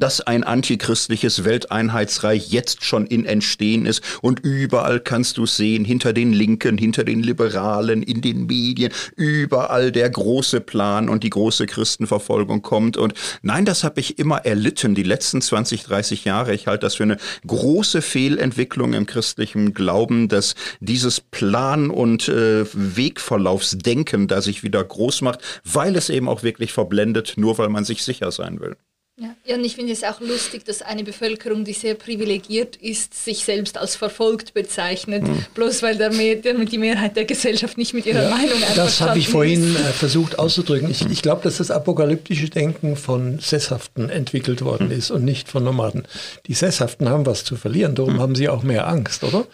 dass 0.00 0.20
ein 0.20 0.44
antichristliches 0.44 1.44
Welteinheitsreich 1.44 2.50
jetzt 2.50 2.84
schon 2.84 3.06
in 3.06 3.24
Entstehen 3.24 3.86
ist 3.86 4.02
und 4.22 4.40
überall 4.40 5.00
kannst 5.00 5.38
du 5.38 5.46
sehen, 5.46 5.84
hinter 5.84 6.12
den 6.12 6.32
Linken, 6.32 6.78
hinter 6.78 7.04
den 7.04 7.22
Liberalen, 7.22 8.02
in 8.02 8.20
den 8.20 8.46
Medien, 8.46 8.92
überall 9.16 9.92
der 9.92 10.10
große 10.10 10.60
Plan 10.60 11.08
und 11.08 11.24
die 11.24 11.30
große 11.30 11.66
Christenverfolgung 11.66 12.62
kommt. 12.62 12.96
Und 12.96 13.14
nein, 13.42 13.64
das 13.64 13.84
habe 13.84 14.00
ich 14.00 14.18
immer 14.18 14.44
erlitten, 14.44 14.94
die 14.94 15.02
letzten 15.02 15.40
20, 15.40 15.84
30 15.84 16.24
Jahre. 16.24 16.54
Ich 16.54 16.66
halte 16.66 16.86
das 16.86 16.96
für 16.96 17.04
eine 17.04 17.18
große 17.46 18.02
Fehlentwicklung 18.02 18.92
im 18.92 19.06
christlichen 19.06 19.74
Glauben, 19.74 20.28
dass 20.28 20.54
dieses 20.80 21.20
Plan- 21.20 21.90
und 21.90 22.28
äh, 22.28 22.64
Wegverlaufsdenken 22.72 24.28
da 24.28 24.40
sich 24.40 24.62
wieder 24.62 24.82
groß 24.82 25.22
macht, 25.22 25.40
weil 25.64 25.96
es 25.96 26.10
eben 26.10 26.28
auch 26.28 26.42
wirklich 26.42 26.72
verblendet, 26.72 27.34
nur 27.36 27.58
weil 27.58 27.68
man 27.68 27.84
sich 27.84 28.02
sicher 28.02 28.30
sein 28.30 28.60
will. 28.60 28.76
Ja. 29.18 29.34
ja, 29.46 29.56
und 29.56 29.64
ich 29.64 29.76
finde 29.76 29.94
es 29.94 30.04
auch 30.04 30.20
lustig, 30.20 30.66
dass 30.66 30.82
eine 30.82 31.02
Bevölkerung, 31.02 31.64
die 31.64 31.72
sehr 31.72 31.94
privilegiert 31.94 32.76
ist, 32.76 33.14
sich 33.14 33.46
selbst 33.46 33.78
als 33.78 33.96
verfolgt 33.96 34.52
bezeichnet, 34.52 35.22
mhm. 35.22 35.46
bloß 35.54 35.82
weil 35.82 35.96
der 35.96 36.12
Mehr, 36.12 36.36
die 36.36 36.76
Mehrheit 36.76 37.16
der 37.16 37.24
Gesellschaft 37.24 37.78
nicht 37.78 37.94
mit 37.94 38.04
ihrer 38.04 38.24
ja, 38.24 38.28
Meinung 38.28 38.56
einverstanden 38.56 38.76
Das 38.76 39.00
habe 39.00 39.18
ich 39.18 39.30
vorhin 39.30 39.74
äh, 39.74 39.92
versucht 39.92 40.38
auszudrücken. 40.38 40.90
Ich, 40.90 41.06
ich 41.06 41.22
glaube, 41.22 41.40
dass 41.44 41.56
das 41.56 41.70
apokalyptische 41.70 42.50
Denken 42.50 42.94
von 42.94 43.38
Sesshaften 43.38 44.10
entwickelt 44.10 44.60
worden 44.60 44.88
mhm. 44.88 44.98
ist 44.98 45.10
und 45.10 45.24
nicht 45.24 45.48
von 45.48 45.64
Nomaden. 45.64 46.06
Die 46.46 46.54
Sesshaften 46.54 47.08
haben 47.08 47.24
was 47.24 47.42
zu 47.42 47.56
verlieren, 47.56 47.94
darum 47.94 48.16
mhm. 48.16 48.20
haben 48.20 48.34
sie 48.34 48.50
auch 48.50 48.64
mehr 48.64 48.86
Angst, 48.86 49.24
oder? 49.24 49.46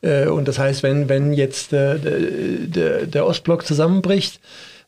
Äh, 0.00 0.28
und 0.28 0.48
das 0.48 0.58
heißt, 0.58 0.82
wenn, 0.82 1.10
wenn 1.10 1.34
jetzt 1.34 1.74
äh, 1.74 1.98
der, 1.98 3.04
der 3.04 3.26
Ostblock 3.26 3.66
zusammenbricht, 3.66 4.40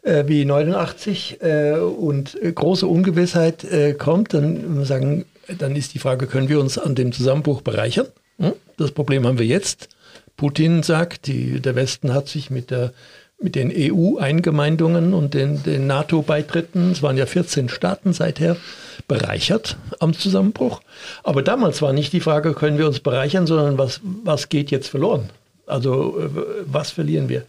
äh, 0.03 0.25
wie 0.27 0.45
89 0.45 1.38
äh, 1.41 1.73
und 1.75 2.37
große 2.55 2.87
Ungewissheit 2.87 3.65
äh, 3.65 3.95
kommt, 3.95 4.35
dann 4.35 4.85
sagen, 4.85 5.25
dann 5.59 5.77
ist 5.77 5.95
die 5.95 5.99
Frage, 5.99 6.27
können 6.27 6.49
wir 6.49 6.61
uns 6.61 6.79
an 6.79 6.95
dem 6.95 7.12
Zusammenbruch 7.12 7.62
bereichern? 7.62 8.07
Hm? 8.38 8.53
Das 8.77 8.93
Problem 8.93 9.27
haben 9.27 9.38
wir 9.38 9.47
jetzt. 9.47 9.88
Putin 10.37 10.83
sagt, 10.83 11.27
die, 11.27 11.61
der 11.61 11.75
Westen 11.75 12.15
hat 12.15 12.29
sich 12.29 12.51
mit, 12.51 12.71
der, 12.71 12.93
mit 13.41 13.55
den 13.55 13.73
EU-Eingemeindungen 13.73 15.15
und 15.15 15.35
den, 15.35 15.62
den 15.62 15.87
NATO-Beitritten, 15.87 16.93
es 16.93 17.03
waren 17.03 17.17
ja 17.17 17.27
14 17.27 17.69
Staaten 17.69 18.12
seither, 18.12 18.57
bereichert 19.07 19.77
am 20.01 20.15
Zusammenbruch. 20.15 20.81
Aber 21.23 21.43
damals 21.43 21.83
war 21.83 21.93
nicht 21.93 22.12
die 22.12 22.21
Frage, 22.21 22.55
können 22.55 22.79
wir 22.79 22.87
uns 22.87 23.01
bereichern, 23.01 23.47
sondern 23.47 23.79
was, 23.79 24.01
was 24.03 24.49
geht 24.49 24.71
jetzt 24.71 24.88
verloren? 24.88 25.31
Also 25.67 26.19
äh, 26.19 26.29
was 26.67 26.91
verlieren 26.91 27.29
wir? 27.29 27.45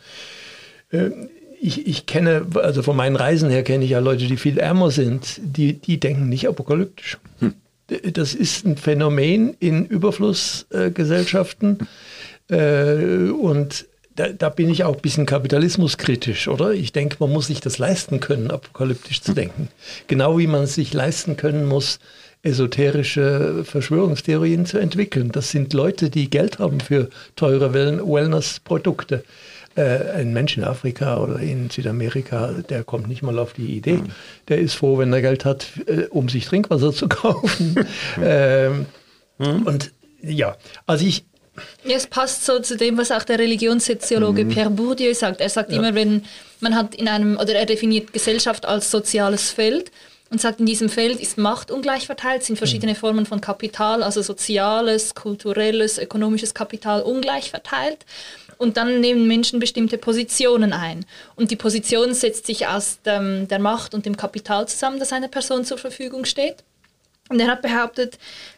Ich, 1.65 1.87
ich, 1.87 2.05
kenne, 2.07 2.45
also 2.55 2.83
von 2.83 2.97
meinen 2.97 3.15
Reisen 3.15 3.49
her 3.49 3.63
kenne 3.63 3.85
ich 3.85 3.91
ja 3.91 3.99
Leute, 3.99 4.27
die 4.27 4.35
viel 4.35 4.57
ärmer 4.57 4.91
sind, 4.91 5.39
die, 5.41 5.79
die 5.79 5.97
denken 5.97 6.27
nicht 6.27 6.49
apokalyptisch. 6.49 7.19
Hm. 7.39 7.53
Das 8.11 8.33
ist 8.33 8.65
ein 8.65 8.75
Phänomen 8.75 9.55
in 9.61 9.85
Überflussgesellschaften. 9.85 11.87
Äh, 12.49 13.29
und 13.29 13.85
da, 14.13 14.27
da, 14.27 14.49
bin 14.49 14.69
ich 14.69 14.83
auch 14.83 14.95
ein 14.95 15.01
bisschen 15.01 15.25
kapitalismuskritisch, 15.25 16.49
oder? 16.49 16.73
Ich 16.73 16.91
denke, 16.91 17.15
man 17.19 17.31
muss 17.31 17.47
sich 17.47 17.61
das 17.61 17.77
leisten 17.77 18.19
können, 18.19 18.51
apokalyptisch 18.51 19.21
zu 19.21 19.33
denken. 19.33 19.69
Genau 20.07 20.37
wie 20.37 20.47
man 20.47 20.63
es 20.63 20.75
sich 20.75 20.93
leisten 20.93 21.37
können 21.37 21.65
muss, 21.65 21.99
esoterische 22.41 23.63
Verschwörungstheorien 23.63 24.65
zu 24.65 24.79
entwickeln. 24.79 25.31
Das 25.31 25.51
sind 25.51 25.71
Leute, 25.71 26.09
die 26.09 26.29
Geld 26.29 26.59
haben 26.59 26.81
für 26.81 27.07
teure 27.37 27.73
Wellness-Produkte. 27.73 29.23
Äh, 29.75 30.11
ein 30.19 30.33
Mensch 30.33 30.55
in 30.55 30.63
Afrika 30.63 31.17
oder 31.17 31.39
in 31.39 31.69
Südamerika, 31.69 32.51
der 32.69 32.83
kommt 32.83 33.07
nicht 33.07 33.23
mal 33.23 33.39
auf 33.39 33.53
die 33.53 33.75
Idee. 33.75 34.01
Der 34.47 34.59
ist 34.59 34.75
froh, 34.75 34.99
wenn 34.99 35.11
er 35.11 35.21
Geld 35.21 35.45
hat, 35.45 35.67
äh, 35.87 36.05
um 36.09 36.29
sich 36.29 36.45
Trinkwasser 36.45 36.93
zu 36.93 37.07
kaufen. 37.09 37.85
ähm, 38.21 38.85
mhm. 39.39 39.63
Und 39.63 39.91
ja, 40.21 40.55
also 40.85 41.05
ich, 41.05 41.25
ja, 41.83 41.97
es 41.97 42.07
passt 42.07 42.45
so 42.45 42.59
zu 42.59 42.77
dem, 42.77 42.97
was 42.97 43.11
auch 43.11 43.23
der 43.23 43.39
Religionssoziologe 43.39 44.45
mhm. 44.45 44.49
Pierre 44.49 44.69
Bourdieu 44.69 45.13
sagt. 45.13 45.41
Er 45.41 45.49
sagt 45.49 45.71
ja. 45.71 45.77
immer, 45.77 45.95
wenn 45.95 46.23
man 46.59 46.75
hat 46.75 46.95
in 46.95 47.07
einem, 47.07 47.37
oder 47.37 47.53
er 47.55 47.65
definiert 47.65 48.13
Gesellschaft 48.13 48.65
als 48.65 48.89
soziales 48.89 49.51
Feld 49.51 49.91
und 50.29 50.41
sagt, 50.41 50.59
in 50.59 50.65
diesem 50.65 50.89
Feld 50.89 51.19
ist 51.19 51.37
Macht 51.37 51.69
ungleich 51.69 52.07
verteilt, 52.07 52.43
sind 52.43 52.57
verschiedene 52.57 52.93
mhm. 52.93 52.97
Formen 52.97 53.25
von 53.25 53.39
Kapital, 53.39 54.01
also 54.01 54.21
soziales, 54.21 55.13
kulturelles, 55.13 55.99
ökonomisches 55.99 56.53
Kapital 56.53 57.01
ungleich 57.01 57.51
verteilt. 57.51 58.05
Und 58.57 58.77
dann 58.77 58.99
nehmen 58.99 59.27
Menschen 59.27 59.59
bestimmte 59.59 59.97
Positionen 59.97 60.73
ein. 60.73 61.05
Und 61.35 61.51
die 61.51 61.55
Position 61.55 62.13
setzt 62.13 62.45
sich 62.47 62.67
aus 62.67 63.01
dem, 63.01 63.47
der 63.47 63.59
Macht 63.59 63.93
und 63.93 64.05
dem 64.05 64.17
Kapital 64.17 64.67
zusammen, 64.67 64.99
das 64.99 65.13
einer 65.13 65.27
Person 65.27 65.65
zur 65.65 65.77
Verfügung 65.77 66.25
steht. 66.25 66.63
Und 67.29 67.39
er 67.39 67.47
hat 67.47 67.61
behauptet, 67.61 68.17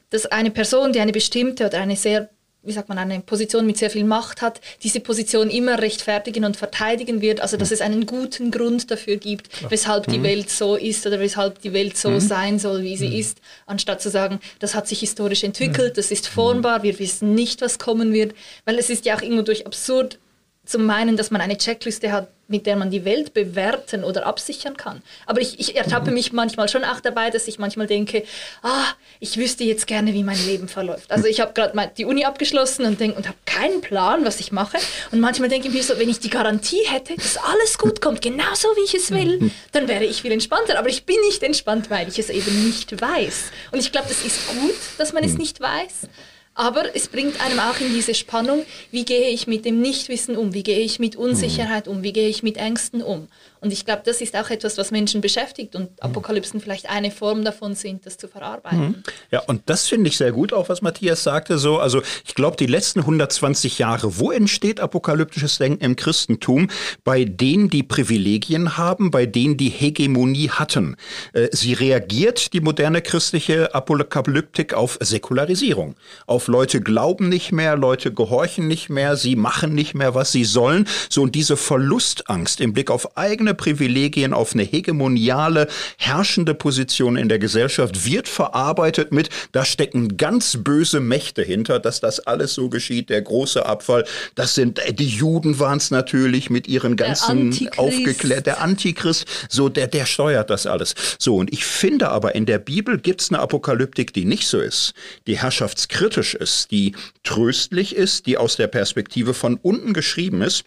dass 0.09 0.25
eine 0.25 0.51
Person, 0.51 0.93
die 0.93 0.99
eine 0.99 1.11
bestimmte 1.11 1.65
oder 1.65 1.79
eine 1.79 1.95
sehr 1.95 2.29
wie 2.65 2.71
sagt 2.71 2.89
man, 2.89 2.97
eine 2.97 3.19
Position 3.21 3.65
mit 3.65 3.77
sehr 3.77 3.89
viel 3.89 4.03
Macht 4.03 4.41
hat, 4.41 4.61
diese 4.83 4.99
Position 4.99 5.49
immer 5.49 5.79
rechtfertigen 5.79 6.45
und 6.45 6.57
verteidigen 6.57 7.21
wird, 7.21 7.41
also 7.41 7.57
dass 7.57 7.69
mhm. 7.69 7.73
es 7.73 7.81
einen 7.81 8.05
guten 8.05 8.51
Grund 8.51 8.91
dafür 8.91 9.17
gibt, 9.17 9.49
weshalb 9.69 10.07
die 10.07 10.19
mhm. 10.19 10.23
Welt 10.23 10.49
so 10.49 10.75
ist 10.75 11.05
oder 11.05 11.19
weshalb 11.19 11.61
die 11.61 11.73
Welt 11.73 11.97
so 11.97 12.09
mhm. 12.09 12.19
sein 12.19 12.59
soll, 12.59 12.83
wie 12.83 12.97
sie 12.97 13.19
ist, 13.19 13.39
anstatt 13.65 14.01
zu 14.01 14.09
sagen, 14.09 14.39
das 14.59 14.75
hat 14.75 14.87
sich 14.87 14.99
historisch 14.99 15.43
entwickelt, 15.43 15.97
das 15.97 16.11
ist 16.11 16.27
formbar, 16.27 16.83
wir 16.83 16.97
wissen 16.99 17.33
nicht, 17.35 17.61
was 17.61 17.79
kommen 17.79 18.13
wird, 18.13 18.35
weil 18.65 18.77
es 18.79 18.89
ist 18.89 19.05
ja 19.05 19.15
auch 19.15 19.21
irgendwo 19.21 19.43
durch 19.43 19.65
absurd 19.65 20.19
zu 20.65 20.79
meinen, 20.79 21.17
dass 21.17 21.31
man 21.31 21.41
eine 21.41 21.57
Checkliste 21.57 22.11
hat, 22.11 22.29
mit 22.47 22.65
der 22.65 22.75
man 22.75 22.91
die 22.91 23.05
Welt 23.05 23.33
bewerten 23.33 24.03
oder 24.03 24.25
absichern 24.25 24.77
kann. 24.77 25.01
Aber 25.25 25.41
ich, 25.41 25.59
ich 25.59 25.75
ertappe 25.75 26.11
mich 26.11 26.31
manchmal 26.31 26.69
schon 26.69 26.83
auch 26.83 26.99
dabei, 26.99 27.29
dass 27.29 27.47
ich 27.47 27.57
manchmal 27.57 27.87
denke, 27.87 28.23
ah, 28.61 28.85
ich 29.19 29.37
wüsste 29.37 29.63
jetzt 29.63 29.87
gerne, 29.87 30.13
wie 30.13 30.23
mein 30.23 30.37
Leben 30.45 30.67
verläuft. 30.67 31.11
Also 31.11 31.27
ich 31.27 31.39
habe 31.39 31.53
gerade 31.53 31.91
die 31.97 32.05
Uni 32.05 32.25
abgeschlossen 32.25 32.85
und, 32.85 32.99
denk, 32.99 33.17
und 33.17 33.27
habe 33.27 33.37
keinen 33.45 33.81
Plan, 33.81 34.25
was 34.25 34.39
ich 34.39 34.51
mache. 34.51 34.77
Und 35.11 35.19
manchmal 35.19 35.49
denke 35.49 35.67
ich 35.67 35.73
mir 35.73 35.83
so, 35.83 35.97
wenn 35.97 36.09
ich 36.09 36.19
die 36.19 36.29
Garantie 36.29 36.85
hätte, 36.85 37.15
dass 37.15 37.37
alles 37.37 37.77
gut 37.77 38.01
kommt, 38.01 38.21
genauso 38.21 38.67
wie 38.75 38.85
ich 38.85 38.93
es 38.93 39.11
will, 39.11 39.51
dann 39.71 39.87
wäre 39.87 40.05
ich 40.05 40.21
viel 40.21 40.31
entspannter. 40.31 40.77
Aber 40.77 40.89
ich 40.89 41.05
bin 41.05 41.17
nicht 41.21 41.41
entspannt, 41.41 41.89
weil 41.89 42.07
ich 42.07 42.19
es 42.19 42.29
eben 42.29 42.65
nicht 42.65 43.01
weiß. 43.01 43.45
Und 43.71 43.79
ich 43.79 43.91
glaube, 43.91 44.07
das 44.07 44.23
ist 44.23 44.47
gut, 44.49 44.75
dass 44.97 45.13
man 45.13 45.23
es 45.23 45.37
nicht 45.37 45.59
weiß. 45.59 46.07
Aber 46.57 46.95
es 46.95 47.09
bringt 47.09 47.41
einem 47.41 47.59
auch 47.59 47.81
in 47.81 47.93
diese 47.93 48.15
Spannung, 48.15 48.65
wie 48.89 49.03
gehe 49.03 49.29
ich 49.29 49.45
mit 49.45 49.65
dem 49.65 49.81
Nichtwissen 49.81 50.37
um, 50.37 50.53
wie 50.53 50.63
gehe 50.63 50.79
ich 50.79 50.99
mit 50.99 51.17
Unsicherheit 51.17 51.89
um, 51.89 52.01
wie 52.01 52.13
gehe 52.13 52.29
ich 52.29 52.43
mit 52.43 52.55
Ängsten 52.55 53.03
um. 53.03 53.27
Und 53.65 53.73
ich 53.73 53.83
glaube, 53.83 54.03
das 54.05 54.21
ist 54.21 54.35
auch 54.35 54.51
etwas, 54.51 54.77
was 54.77 54.91
Menschen 54.91 55.21
beschäftigt 55.21 55.75
und 55.75 55.89
Apokalypsen 55.99 56.61
vielleicht 56.61 56.87
eine 56.87 57.09
Form 57.09 57.43
davon 57.43 57.73
sind, 57.73 58.05
das 58.05 58.15
zu 58.15 58.27
verarbeiten. 58.27 58.79
Mhm. 58.79 59.03
Ja, 59.31 59.39
und 59.47 59.63
das 59.65 59.87
finde 59.87 60.07
ich 60.07 60.17
sehr 60.17 60.31
gut, 60.31 60.53
auch 60.53 60.69
was 60.69 60.83
Matthias 60.83 61.23
sagte. 61.23 61.57
So, 61.57 61.79
also 61.79 62.03
ich 62.23 62.35
glaube, 62.35 62.57
die 62.57 62.67
letzten 62.67 62.99
120 62.99 63.79
Jahre, 63.79 64.19
wo 64.19 64.31
entsteht 64.31 64.79
apokalyptisches 64.79 65.57
Denken 65.57 65.83
im 65.83 65.95
Christentum? 65.95 66.69
Bei 67.03 67.25
denen, 67.25 67.71
die 67.71 67.81
Privilegien 67.81 68.77
haben, 68.77 69.09
bei 69.09 69.25
denen, 69.25 69.57
die 69.57 69.69
Hegemonie 69.69 70.51
hatten. 70.51 70.95
Äh, 71.33 71.47
sie 71.51 71.73
reagiert, 71.73 72.53
die 72.53 72.61
moderne 72.61 73.01
christliche 73.01 73.73
Apokalyptik, 73.73 74.75
auf 74.75 74.99
Säkularisierung. 75.01 75.95
Auf 76.27 76.47
Leute 76.47 76.81
glauben 76.81 77.29
nicht 77.29 77.51
mehr, 77.51 77.75
Leute 77.75 78.13
gehorchen 78.13 78.67
nicht 78.67 78.89
mehr, 78.89 79.17
sie 79.17 79.35
machen 79.35 79.73
nicht 79.73 79.95
mehr, 79.95 80.13
was 80.13 80.31
sie 80.31 80.45
sollen. 80.45 80.87
So, 81.09 81.23
und 81.23 81.33
diese 81.33 81.57
Verlustangst 81.57 82.61
im 82.61 82.73
Blick 82.73 82.91
auf 82.91 83.17
eigene 83.17 83.54
Privilegien 83.55 84.33
auf 84.33 84.53
eine 84.53 84.63
hegemoniale, 84.63 85.67
herrschende 85.97 86.53
Position 86.53 87.17
in 87.17 87.29
der 87.29 87.39
Gesellschaft 87.39 88.05
wird 88.05 88.27
verarbeitet 88.27 89.11
mit, 89.11 89.29
da 89.51 89.65
stecken 89.65 90.17
ganz 90.17 90.57
böse 90.61 90.99
Mächte 90.99 91.41
hinter, 91.41 91.79
dass 91.79 91.99
das 91.99 92.19
alles 92.19 92.53
so 92.53 92.69
geschieht, 92.69 93.09
der 93.09 93.21
große 93.21 93.65
Abfall. 93.65 94.05
Das 94.35 94.55
sind, 94.55 94.79
äh, 94.79 94.93
die 94.93 95.07
Juden 95.07 95.59
waren 95.59 95.77
es 95.77 95.91
natürlich 95.91 96.49
mit 96.49 96.67
ihren 96.67 96.95
ganzen 96.95 97.57
aufgeklärt, 97.77 98.45
der 98.45 98.61
Antichrist, 98.61 99.25
so, 99.49 99.69
der, 99.69 99.87
der 99.87 100.05
steuert 100.05 100.49
das 100.49 100.67
alles. 100.67 100.95
So, 101.19 101.37
und 101.37 101.51
ich 101.53 101.65
finde 101.65 102.09
aber, 102.09 102.35
in 102.35 102.45
der 102.45 102.59
Bibel 102.59 102.97
gibt 102.97 103.21
es 103.21 103.29
eine 103.29 103.39
Apokalyptik, 103.39 104.13
die 104.13 104.25
nicht 104.25 104.47
so 104.47 104.59
ist, 104.59 104.93
die 105.27 105.37
herrschaftskritisch 105.37 106.35
ist, 106.35 106.71
die 106.71 106.95
tröstlich 107.23 107.95
ist, 107.95 108.25
die 108.25 108.37
aus 108.37 108.55
der 108.55 108.67
Perspektive 108.67 109.33
von 109.33 109.55
unten 109.61 109.93
geschrieben 109.93 110.41
ist 110.41 110.63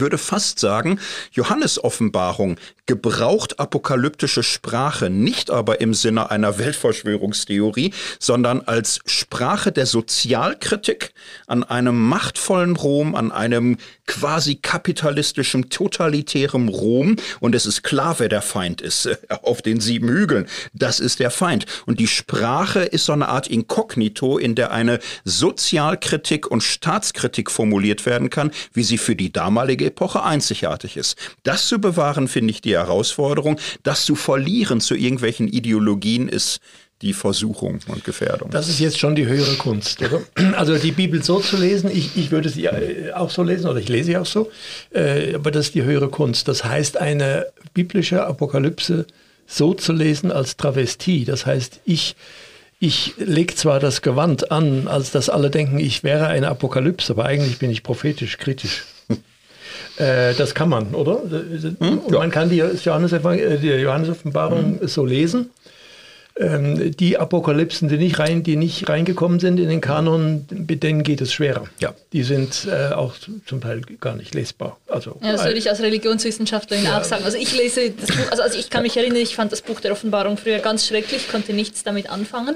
würde 0.00 0.18
fast 0.18 0.58
sagen, 0.58 0.98
Johannes 1.32 1.82
Offenbarung 1.82 2.56
gebraucht 2.88 3.60
apokalyptische 3.60 4.42
Sprache 4.42 5.10
nicht 5.10 5.50
aber 5.50 5.80
im 5.82 5.92
Sinne 5.92 6.30
einer 6.30 6.58
Weltverschwörungstheorie, 6.58 7.92
sondern 8.18 8.62
als 8.62 9.00
Sprache 9.04 9.70
der 9.70 9.84
Sozialkritik 9.84 11.12
an 11.46 11.64
einem 11.64 12.08
machtvollen 12.08 12.76
Rom, 12.76 13.14
an 13.14 13.30
einem 13.30 13.76
quasi 14.06 14.56
kapitalistischen, 14.56 15.68
totalitären 15.68 16.68
Rom. 16.68 17.16
Und 17.40 17.54
es 17.54 17.66
ist 17.66 17.82
klar, 17.82 18.16
wer 18.18 18.30
der 18.30 18.40
Feind 18.40 18.80
ist 18.80 19.04
äh, 19.04 19.16
auf 19.42 19.60
den 19.60 19.80
sieben 19.80 20.08
Hügeln. 20.08 20.46
Das 20.72 20.98
ist 20.98 21.20
der 21.20 21.30
Feind. 21.30 21.66
Und 21.84 22.00
die 22.00 22.06
Sprache 22.08 22.80
ist 22.80 23.04
so 23.04 23.12
eine 23.12 23.28
Art 23.28 23.48
Inkognito, 23.48 24.38
in 24.38 24.54
der 24.54 24.72
eine 24.72 24.98
Sozialkritik 25.24 26.50
und 26.50 26.62
Staatskritik 26.62 27.50
formuliert 27.50 28.06
werden 28.06 28.30
kann, 28.30 28.50
wie 28.72 28.82
sie 28.82 28.96
für 28.96 29.14
die 29.14 29.30
damalige 29.30 29.87
Epoche 29.88 30.22
einzigartig 30.22 30.96
ist. 30.96 31.16
Das 31.42 31.66
zu 31.66 31.80
bewahren, 31.80 32.28
finde 32.28 32.52
ich 32.52 32.60
die 32.60 32.76
Herausforderung. 32.76 33.58
Das 33.82 34.04
zu 34.04 34.14
verlieren 34.14 34.80
zu 34.80 34.94
irgendwelchen 34.94 35.48
Ideologien 35.48 36.28
ist 36.28 36.60
die 37.02 37.12
Versuchung 37.12 37.78
und 37.86 38.04
Gefährdung. 38.04 38.50
Das 38.50 38.68
ist 38.68 38.80
jetzt 38.80 38.98
schon 38.98 39.14
die 39.14 39.26
höhere 39.26 39.54
Kunst, 39.54 40.02
oder? 40.02 40.20
Also 40.56 40.76
die 40.76 40.90
Bibel 40.90 41.22
so 41.22 41.38
zu 41.38 41.56
lesen, 41.56 41.90
ich, 41.92 42.16
ich 42.16 42.30
würde 42.30 42.48
sie 42.48 42.64
äh, 42.64 43.12
auch 43.12 43.30
so 43.30 43.42
lesen 43.42 43.68
oder 43.68 43.78
ich 43.78 43.88
lese 43.88 44.06
sie 44.06 44.16
auch 44.16 44.26
so, 44.26 44.50
äh, 44.92 45.34
aber 45.34 45.50
das 45.50 45.66
ist 45.66 45.74
die 45.74 45.84
höhere 45.84 46.08
Kunst. 46.08 46.48
Das 46.48 46.64
heißt, 46.64 46.96
eine 46.96 47.46
biblische 47.72 48.26
Apokalypse 48.26 49.06
so 49.46 49.74
zu 49.74 49.92
lesen 49.92 50.32
als 50.32 50.56
Travestie. 50.56 51.24
Das 51.24 51.46
heißt, 51.46 51.80
ich, 51.84 52.16
ich 52.80 53.14
lege 53.18 53.54
zwar 53.54 53.78
das 53.78 54.02
Gewand 54.02 54.50
an, 54.50 54.88
als 54.88 55.12
dass 55.12 55.30
alle 55.30 55.50
denken, 55.50 55.78
ich 55.78 56.02
wäre 56.02 56.26
eine 56.26 56.48
Apokalypse, 56.48 57.12
aber 57.12 57.26
eigentlich 57.26 57.58
bin 57.58 57.70
ich 57.70 57.84
prophetisch 57.84 58.38
kritisch. 58.38 58.84
Äh, 59.96 60.34
das 60.34 60.54
kann 60.54 60.68
man, 60.68 60.94
oder? 60.94 61.22
Hm? 61.22 62.00
Ja. 62.10 62.18
Man 62.18 62.30
kann 62.30 62.48
die, 62.50 62.56
Johannes, 62.56 63.12
äh, 63.12 63.58
die 63.58 63.68
Johannes-Offenbarung 63.68 64.80
hm. 64.80 64.88
so 64.88 65.04
lesen. 65.04 65.50
Ähm, 66.40 66.96
die 66.96 67.18
Apokalypsen, 67.18 67.88
die 67.88 67.96
nicht, 67.96 68.20
rein, 68.20 68.44
die 68.44 68.54
nicht 68.54 68.88
reingekommen 68.88 69.40
sind 69.40 69.58
in 69.58 69.68
den 69.68 69.80
Kanon, 69.80 70.46
mit 70.50 70.84
denen 70.84 71.02
geht 71.02 71.20
es 71.20 71.32
schwerer. 71.32 71.64
Ja. 71.80 71.94
Die 72.12 72.22
sind 72.22 72.68
äh, 72.70 72.92
auch 72.94 73.14
zum 73.44 73.60
Teil 73.60 73.80
gar 74.00 74.14
nicht 74.14 74.34
lesbar. 74.36 74.78
Also, 74.86 75.18
ja, 75.20 75.32
das 75.32 75.44
würde 75.44 75.58
ich 75.58 75.68
als 75.68 75.80
Religionswissenschaftlerin 75.80 76.84
ja. 76.84 77.00
auch 77.00 77.04
sagen. 77.04 77.24
Also 77.24 77.38
ich 77.38 77.56
lese 77.56 77.90
das 77.90 78.16
Buch, 78.16 78.30
also, 78.30 78.42
also 78.44 78.56
ich 78.56 78.70
kann 78.70 78.84
mich 78.84 78.96
erinnern, 78.96 79.18
ich 79.18 79.34
fand 79.34 79.50
das 79.50 79.62
Buch 79.62 79.80
der 79.80 79.90
Offenbarung 79.90 80.36
früher 80.36 80.60
ganz 80.60 80.86
schrecklich, 80.86 81.28
konnte 81.28 81.52
nichts 81.52 81.82
damit 81.82 82.08
anfangen. 82.08 82.54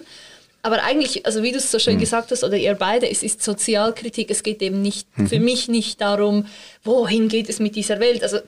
Aber 0.62 0.84
eigentlich, 0.84 1.26
also 1.26 1.42
wie 1.42 1.50
du 1.50 1.58
es 1.58 1.70
so 1.70 1.78
schön 1.80 1.96
mhm. 1.96 2.00
gesagt 2.00 2.30
hast, 2.30 2.44
oder 2.44 2.56
ihr 2.56 2.74
beide, 2.74 3.10
es 3.10 3.24
ist 3.24 3.42
Sozialkritik. 3.42 4.30
Es 4.30 4.44
geht 4.44 4.62
eben 4.62 4.80
nicht, 4.80 5.06
mhm. 5.18 5.26
für 5.26 5.40
mich 5.40 5.68
nicht 5.68 6.00
darum, 6.00 6.46
wohin 6.84 7.28
geht 7.28 7.48
es 7.48 7.58
mit 7.58 7.74
dieser 7.74 7.98
Welt. 7.98 8.22
Also 8.22 8.38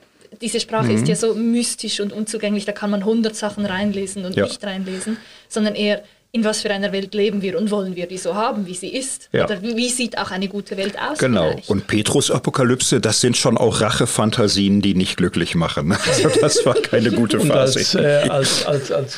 diese 0.41 0.59
Sprache 0.61 0.87
mhm. 0.87 0.95
ist 0.95 1.07
ja 1.07 1.15
so 1.15 1.35
mystisch 1.35 1.99
und 1.99 2.13
unzugänglich, 2.13 2.65
da 2.65 2.71
kann 2.71 2.89
man 2.89 3.03
hundert 3.03 3.35
Sachen 3.35 3.65
reinlesen 3.65 4.25
und 4.25 4.35
ja. 4.35 4.45
nicht 4.45 4.63
reinlesen, 4.63 5.17
sondern 5.49 5.75
eher 5.75 6.03
in 6.35 6.43
was 6.43 6.61
für 6.63 6.69
einer 6.69 6.91
Welt 6.91 7.13
leben 7.13 7.41
wir 7.41 7.57
und 7.57 7.71
wollen 7.71 7.95
wir 7.95 8.07
die 8.07 8.17
so 8.17 8.35
haben, 8.35 8.67
wie 8.67 8.73
sie 8.73 8.89
ist? 8.89 9.29
Ja. 9.31 9.45
Oder 9.45 9.61
wie, 9.61 9.77
wie 9.77 9.87
sieht 9.87 10.17
auch 10.17 10.31
eine 10.31 10.49
gute 10.49 10.75
Welt 10.75 10.95
aus? 10.99 11.17
Genau. 11.17 11.51
vielleicht? 11.51 11.69
Und 11.69 11.87
Petrus 11.87 12.29
Apokalypse, 12.29 12.99
das 12.99 13.21
sind 13.21 13.37
schon 13.37 13.57
auch 13.57 13.79
Rachefantasien, 13.79 14.81
die 14.81 14.95
nicht 14.95 15.15
glücklich 15.15 15.55
machen. 15.55 15.95
Also 16.05 16.29
das 16.39 16.65
war 16.65 16.75
keine 16.75 17.11
gute 17.11 17.39
Phase. 17.39 17.79
als, 17.79 17.95
äh, 17.95 18.29
als, 18.29 18.65
als, 18.65 18.91
als 18.91 19.17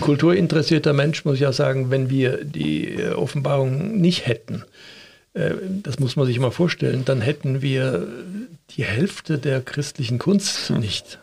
kulturinteressierter 0.00 0.92
Mensch 0.92 1.24
muss 1.24 1.34
ich 1.36 1.40
ja 1.40 1.52
sagen, 1.52 1.90
wenn 1.90 2.10
wir 2.10 2.44
die 2.44 2.94
äh, 2.94 3.12
Offenbarung 3.12 3.98
nicht 3.98 4.26
hätten, 4.26 4.64
äh, 5.32 5.52
das 5.82 5.98
muss 5.98 6.16
man 6.16 6.26
sich 6.26 6.38
mal 6.38 6.50
vorstellen, 6.50 7.04
dann 7.04 7.22
hätten 7.22 7.62
wir 7.62 8.06
die 8.76 8.84
Hälfte 8.84 9.38
der 9.38 9.62
christlichen 9.62 10.18
Kunst 10.18 10.70
nicht. 10.70 11.18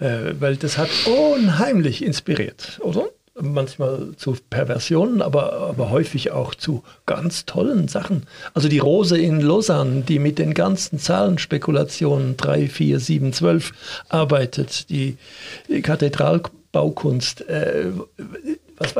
Äh, 0.00 0.34
weil 0.40 0.56
das 0.56 0.78
hat 0.78 0.88
unheimlich 1.06 2.02
inspiriert, 2.02 2.80
oder? 2.80 3.08
Manchmal 3.40 4.12
zu 4.16 4.36
Perversionen, 4.48 5.20
aber, 5.20 5.54
aber 5.54 5.90
häufig 5.90 6.30
auch 6.30 6.54
zu 6.54 6.84
ganz 7.04 7.46
tollen 7.46 7.88
Sachen. 7.88 8.26
Also 8.54 8.68
die 8.68 8.78
Rose 8.78 9.18
in 9.18 9.40
Lausanne, 9.40 10.02
die 10.02 10.20
mit 10.20 10.38
den 10.38 10.54
ganzen 10.54 11.00
Zahlenspekulationen 11.00 12.36
3, 12.36 12.68
4, 12.68 13.00
7, 13.00 13.32
12 13.32 13.72
arbeitet, 14.08 14.88
die 14.88 15.16
Kathedralbaukunst, 15.82 17.48
äh, 17.48 17.90
was 18.78 18.94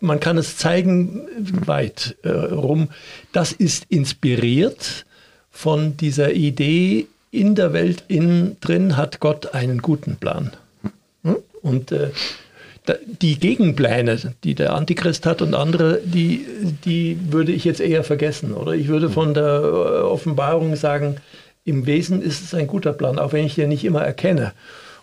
man 0.00 0.20
kann 0.20 0.38
es 0.38 0.56
zeigen 0.56 1.26
weit 1.66 2.16
äh, 2.22 2.30
rum. 2.30 2.88
Das 3.32 3.50
ist 3.50 3.86
inspiriert 3.88 5.06
von 5.50 5.96
dieser 5.96 6.32
Idee, 6.32 7.08
in 7.30 7.54
der 7.54 7.72
Welt 7.72 8.04
innen 8.08 8.58
drin 8.60 8.96
hat 8.96 9.20
Gott 9.20 9.54
einen 9.54 9.82
guten 9.82 10.16
Plan. 10.16 10.52
Hm? 11.22 11.36
Und 11.62 11.92
äh, 11.92 12.10
die 13.20 13.38
Gegenpläne, 13.38 14.34
die 14.44 14.54
der 14.54 14.74
Antichrist 14.74 15.26
hat 15.26 15.42
und 15.42 15.54
andere, 15.54 16.00
die, 16.04 16.46
die 16.84 17.18
würde 17.30 17.52
ich 17.52 17.64
jetzt 17.64 17.80
eher 17.80 18.04
vergessen. 18.04 18.52
Oder 18.52 18.72
ich 18.72 18.88
würde 18.88 19.10
von 19.10 19.34
der 19.34 19.44
äh, 19.44 20.02
Offenbarung 20.02 20.76
sagen, 20.76 21.16
im 21.64 21.86
Wesen 21.86 22.22
ist 22.22 22.44
es 22.44 22.54
ein 22.54 22.66
guter 22.66 22.92
Plan, 22.92 23.18
auch 23.18 23.32
wenn 23.32 23.44
ich 23.44 23.56
den 23.56 23.70
nicht 23.70 23.84
immer 23.84 24.02
erkenne. 24.02 24.52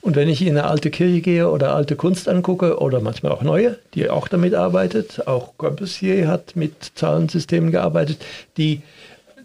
Und 0.02 0.18
wenn 0.18 0.28
ich 0.28 0.42
in 0.42 0.50
eine 0.50 0.66
alte 0.66 0.90
Kirche 0.90 1.22
gehe 1.22 1.50
oder 1.50 1.74
alte 1.74 1.96
Kunst 1.96 2.28
angucke 2.28 2.80
oder 2.80 3.00
manchmal 3.00 3.32
auch 3.32 3.42
neue, 3.42 3.78
die 3.94 4.10
auch 4.10 4.28
damit 4.28 4.54
arbeitet, 4.54 5.28
auch 5.28 5.54
Corbusier 5.58 6.28
hat 6.28 6.58
mit 6.58 6.92
Zahlensystemen 6.96 7.72
gearbeitet, 7.72 8.18
die 8.58 8.82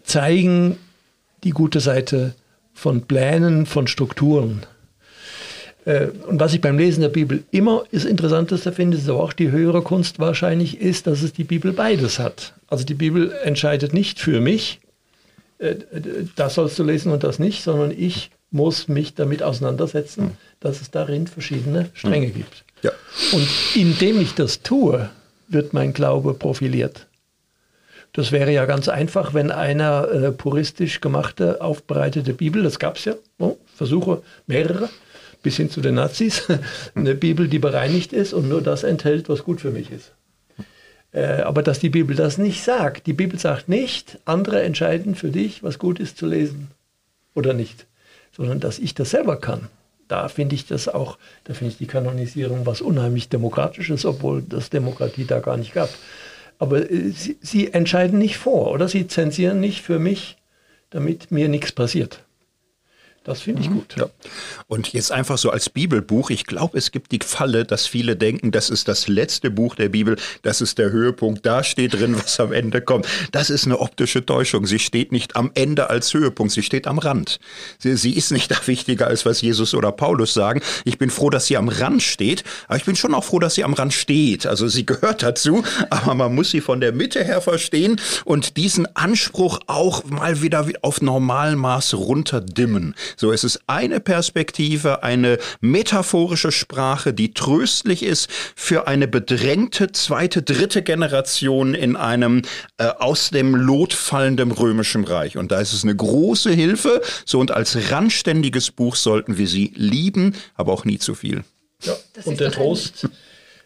zeigen 0.03 0.77
die 1.45 1.51
gute 1.51 1.79
Seite 1.79 2.35
von 2.73 3.03
Plänen, 3.03 3.65
von 3.65 3.87
Strukturen. 3.87 4.65
Äh, 5.89 6.09
Und 6.27 6.39
was 6.39 6.53
ich 6.53 6.61
beim 6.61 6.77
Lesen 6.77 7.01
der 7.01 7.09
Bibel 7.09 7.43
immer 7.49 7.83
das 7.91 8.05
Interessanteste 8.05 8.71
finde, 8.71 8.95
ist 8.97 9.09
aber 9.09 9.23
auch 9.23 9.33
die 9.33 9.49
höhere 9.49 9.81
Kunst 9.81 10.19
wahrscheinlich, 10.19 10.79
ist, 10.79 11.07
dass 11.07 11.23
es 11.23 11.33
die 11.33 11.43
Bibel 11.43 11.73
beides 11.73 12.19
hat. 12.19 12.53
Also 12.67 12.85
die 12.85 12.93
Bibel 12.93 13.31
entscheidet 13.43 13.91
nicht 13.91 14.19
für 14.19 14.39
mich, 14.39 14.79
äh, 15.57 15.75
das 16.35 16.53
sollst 16.53 16.77
du 16.77 16.83
lesen 16.83 17.11
und 17.11 17.23
das 17.23 17.39
nicht, 17.39 17.63
sondern 17.63 17.89
ich 17.89 18.29
muss 18.51 18.87
mich 18.87 19.15
damit 19.15 19.41
auseinandersetzen, 19.41 20.37
dass 20.59 20.79
es 20.79 20.91
darin 20.91 21.25
verschiedene 21.25 21.89
Stränge 21.93 22.29
gibt. 22.29 22.65
Ja. 22.83 22.91
Und 23.31 23.47
indem 23.75 24.21
ich 24.21 24.35
das 24.35 24.61
tue, 24.61 25.09
wird 25.47 25.73
mein 25.73 25.93
Glaube 25.93 26.35
profiliert. 26.35 27.07
Das 28.13 28.31
wäre 28.31 28.51
ja 28.51 28.65
ganz 28.65 28.89
einfach, 28.89 29.33
wenn 29.33 29.49
einer 29.49 30.07
äh, 30.11 30.31
puristisch 30.31 31.01
gemachte, 31.01 31.61
aufbereitete 31.61 32.33
Bibel, 32.33 32.61
das 32.61 32.77
gab 32.77 32.97
es 32.97 33.05
ja, 33.05 33.13
oh, 33.39 33.57
Versuche, 33.75 34.21
mehrere, 34.45 34.89
bis 35.41 35.57
hin 35.57 35.69
zu 35.69 35.81
den 35.81 35.95
Nazis, 35.95 36.47
eine 36.95 37.15
Bibel, 37.15 37.47
die 37.47 37.59
bereinigt 37.59 38.13
ist 38.13 38.33
und 38.33 38.49
nur 38.49 38.61
das 38.61 38.83
enthält, 38.83 39.29
was 39.29 39.43
gut 39.43 39.61
für 39.61 39.71
mich 39.71 39.91
ist. 39.91 40.11
Äh, 41.11 41.41
aber 41.41 41.63
dass 41.63 41.79
die 41.79 41.89
Bibel 41.89 42.15
das 42.15 42.37
nicht 42.37 42.63
sagt. 42.63 43.07
Die 43.07 43.13
Bibel 43.13 43.39
sagt 43.39 43.69
nicht, 43.69 44.19
andere 44.25 44.61
entscheiden 44.61 45.15
für 45.15 45.29
dich, 45.29 45.63
was 45.63 45.79
gut 45.79 45.99
ist 45.99 46.17
zu 46.17 46.27
lesen 46.27 46.69
oder 47.33 47.53
nicht, 47.53 47.87
sondern 48.31 48.59
dass 48.59 48.79
ich 48.79 48.93
das 48.93 49.09
selber 49.09 49.37
kann. 49.37 49.67
Da 50.07 50.27
finde 50.27 50.55
ich 50.55 50.65
das 50.65 50.87
auch, 50.87 51.17
da 51.43 51.53
finde 51.53 51.71
ich 51.71 51.77
die 51.77 51.85
Kanonisierung 51.85 52.65
was 52.65 52.81
unheimlich 52.81 53.29
Demokratisches, 53.29 54.05
obwohl 54.05 54.41
das 54.41 54.69
Demokratie 54.69 55.25
da 55.25 55.39
gar 55.39 55.57
nicht 55.57 55.73
gab. 55.73 55.89
Aber 56.57 56.91
äh, 56.91 57.09
sie, 57.09 57.37
sie 57.41 57.73
entscheiden 57.73 58.19
nicht 58.19 58.37
vor 58.37 58.71
oder 58.71 58.87
sie 58.87 59.07
zensieren 59.07 59.59
nicht 59.59 59.81
für 59.81 59.99
mich, 59.99 60.37
damit 60.89 61.31
mir 61.31 61.47
nichts 61.47 61.71
passiert. 61.71 62.23
Das 63.29 63.41
finde 63.41 63.61
ich 63.61 63.69
gut. 63.69 63.95
Ja. 63.95 64.09
Und 64.65 64.91
jetzt 64.91 65.11
einfach 65.11 65.37
so 65.37 65.51
als 65.51 65.69
Bibelbuch, 65.69 66.31
ich 66.31 66.47
glaube, 66.47 66.79
es 66.79 66.89
gibt 66.89 67.11
die 67.11 67.19
Falle, 67.23 67.63
dass 67.63 67.85
viele 67.85 68.15
denken, 68.15 68.49
das 68.49 68.71
ist 68.71 68.87
das 68.87 69.07
letzte 69.07 69.51
Buch 69.51 69.75
der 69.75 69.89
Bibel, 69.89 70.15
das 70.41 70.61
ist 70.61 70.79
der 70.79 70.89
Höhepunkt, 70.89 71.45
da 71.45 71.63
steht 71.63 71.93
drin, 71.93 72.15
was 72.23 72.39
am 72.39 72.51
Ende 72.51 72.81
kommt. 72.81 73.05
Das 73.31 73.51
ist 73.51 73.67
eine 73.67 73.77
optische 73.77 74.25
Täuschung. 74.25 74.65
Sie 74.65 74.79
steht 74.79 75.11
nicht 75.11 75.35
am 75.35 75.51
Ende 75.53 75.91
als 75.91 76.11
Höhepunkt, 76.11 76.53
sie 76.53 76.63
steht 76.63 76.87
am 76.87 76.97
Rand. 76.97 77.39
Sie, 77.77 77.95
sie 77.97 78.13
ist 78.13 78.31
nicht 78.31 78.49
da 78.51 78.55
wichtiger, 78.65 79.05
als 79.05 79.27
was 79.27 79.41
Jesus 79.41 79.75
oder 79.75 79.91
Paulus 79.91 80.33
sagen. 80.33 80.61
Ich 80.83 80.97
bin 80.97 81.11
froh, 81.11 81.29
dass 81.29 81.45
sie 81.45 81.57
am 81.57 81.69
Rand 81.69 82.01
steht, 82.01 82.43
aber 82.67 82.77
ich 82.77 82.85
bin 82.85 82.95
schon 82.95 83.13
auch 83.13 83.25
froh, 83.25 83.37
dass 83.37 83.53
sie 83.53 83.63
am 83.63 83.73
Rand 83.73 83.93
steht. 83.93 84.47
Also 84.47 84.67
sie 84.67 84.85
gehört 84.87 85.21
dazu, 85.21 85.63
aber 85.91 86.15
man 86.15 86.33
muss 86.33 86.49
sie 86.49 86.61
von 86.61 86.81
der 86.81 86.93
Mitte 86.93 87.23
her 87.23 87.41
verstehen 87.41 88.01
und 88.25 88.57
diesen 88.57 88.87
Anspruch 88.95 89.59
auch 89.67 90.03
mal 90.05 90.41
wieder 90.41 90.65
auf 90.81 91.03
Normalmaß 91.03 91.93
runterdimmen. 91.93 92.95
So, 93.19 93.33
es 93.33 93.43
ist 93.43 93.59
eine 93.67 93.99
Perspektive, 93.99 95.03
eine 95.03 95.39
metaphorische 95.59 96.53
Sprache, 96.53 97.13
die 97.13 97.33
tröstlich 97.33 98.01
ist 98.01 98.29
für 98.55 98.87
eine 98.87 99.09
bedrängte 99.09 99.91
zweite, 99.91 100.41
dritte 100.41 100.83
Generation 100.83 101.73
in 101.75 101.97
einem 101.97 102.43
äh, 102.77 102.85
aus 102.85 103.29
dem 103.29 103.55
Lot 103.55 103.91
fallenden 103.91 104.51
römischen 104.53 105.03
Reich. 105.03 105.35
Und 105.35 105.51
da 105.51 105.59
ist 105.59 105.73
es 105.73 105.83
eine 105.83 105.97
große 105.97 106.51
Hilfe. 106.51 107.01
So, 107.25 107.41
und 107.41 107.51
als 107.51 107.91
randständiges 107.91 108.71
Buch 108.71 108.95
sollten 108.95 109.37
wir 109.37 109.47
sie 109.47 109.73
lieben, 109.75 110.33
aber 110.55 110.71
auch 110.71 110.85
nie 110.85 110.97
zu 110.97 111.13
viel. 111.13 111.43
Ja. 111.83 111.97
Das 112.13 112.25
Und 112.25 112.33
ist 112.35 112.39
der 112.39 112.51
Trost, 112.51 113.05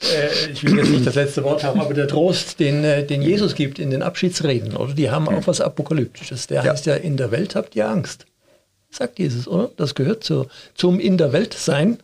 äh, 0.01 0.51
ich 0.51 0.63
will 0.63 0.77
jetzt 0.79 0.89
nicht 0.89 1.05
das 1.05 1.13
letzte 1.13 1.43
Wort 1.43 1.63
haben, 1.63 1.79
aber 1.79 1.93
der 1.93 2.07
Trost, 2.07 2.59
den, 2.59 2.83
äh, 2.83 3.05
den 3.05 3.21
Jesus 3.21 3.53
gibt 3.53 3.77
in 3.77 3.91
den 3.91 4.01
Abschiedsreden, 4.01 4.75
oder? 4.75 4.95
Die 4.95 5.11
haben 5.11 5.29
auch 5.29 5.45
was 5.45 5.61
Apokalyptisches. 5.61 6.47
Der 6.47 6.63
Ja. 6.63 6.71
heißt 6.71 6.87
ja, 6.87 6.95
in 6.95 7.17
der 7.17 7.29
Welt 7.29 7.53
habt 7.53 7.75
ihr 7.75 7.87
Angst. 7.87 8.25
Sagt 8.93 9.17
Jesus, 9.17 9.47
oder? 9.47 9.71
Das 9.75 9.95
gehört 9.95 10.23
zu, 10.23 10.45
zum 10.75 10.99
In 10.99 11.17
der 11.17 11.33
Welt 11.33 11.55
sein. 11.55 11.97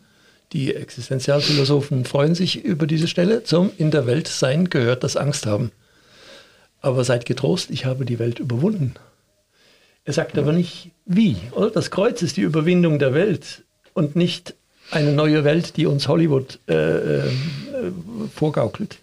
Die 0.52 0.74
Existenzialphilosophen 0.74 2.04
freuen 2.04 2.34
sich 2.34 2.64
über 2.64 2.88
diese 2.88 3.06
Stelle. 3.06 3.44
Zum 3.44 3.70
In 3.78 3.92
der 3.92 4.06
Welt 4.06 4.26
sein 4.26 4.68
gehört 4.70 5.04
das 5.04 5.16
Angst 5.16 5.46
haben. 5.46 5.70
Aber 6.80 7.04
seid 7.04 7.26
getrost, 7.26 7.70
ich 7.70 7.84
habe 7.84 8.04
die 8.04 8.18
Welt 8.18 8.40
überwunden. 8.40 8.94
Er 10.04 10.14
sagt 10.14 10.36
aber 10.36 10.52
nicht 10.52 10.90
wie, 11.04 11.36
oder? 11.52 11.70
Das 11.70 11.92
Kreuz 11.92 12.22
ist 12.22 12.36
die 12.36 12.40
Überwindung 12.40 12.98
der 12.98 13.14
Welt 13.14 13.62
und 13.94 14.16
nicht 14.16 14.54
eine 14.90 15.12
neue 15.12 15.44
Welt, 15.44 15.76
die 15.76 15.86
uns 15.86 16.08
Hollywood 16.08 16.58
äh, 16.66 17.18
äh, 17.18 17.30
vorgaukelt. 18.34 18.98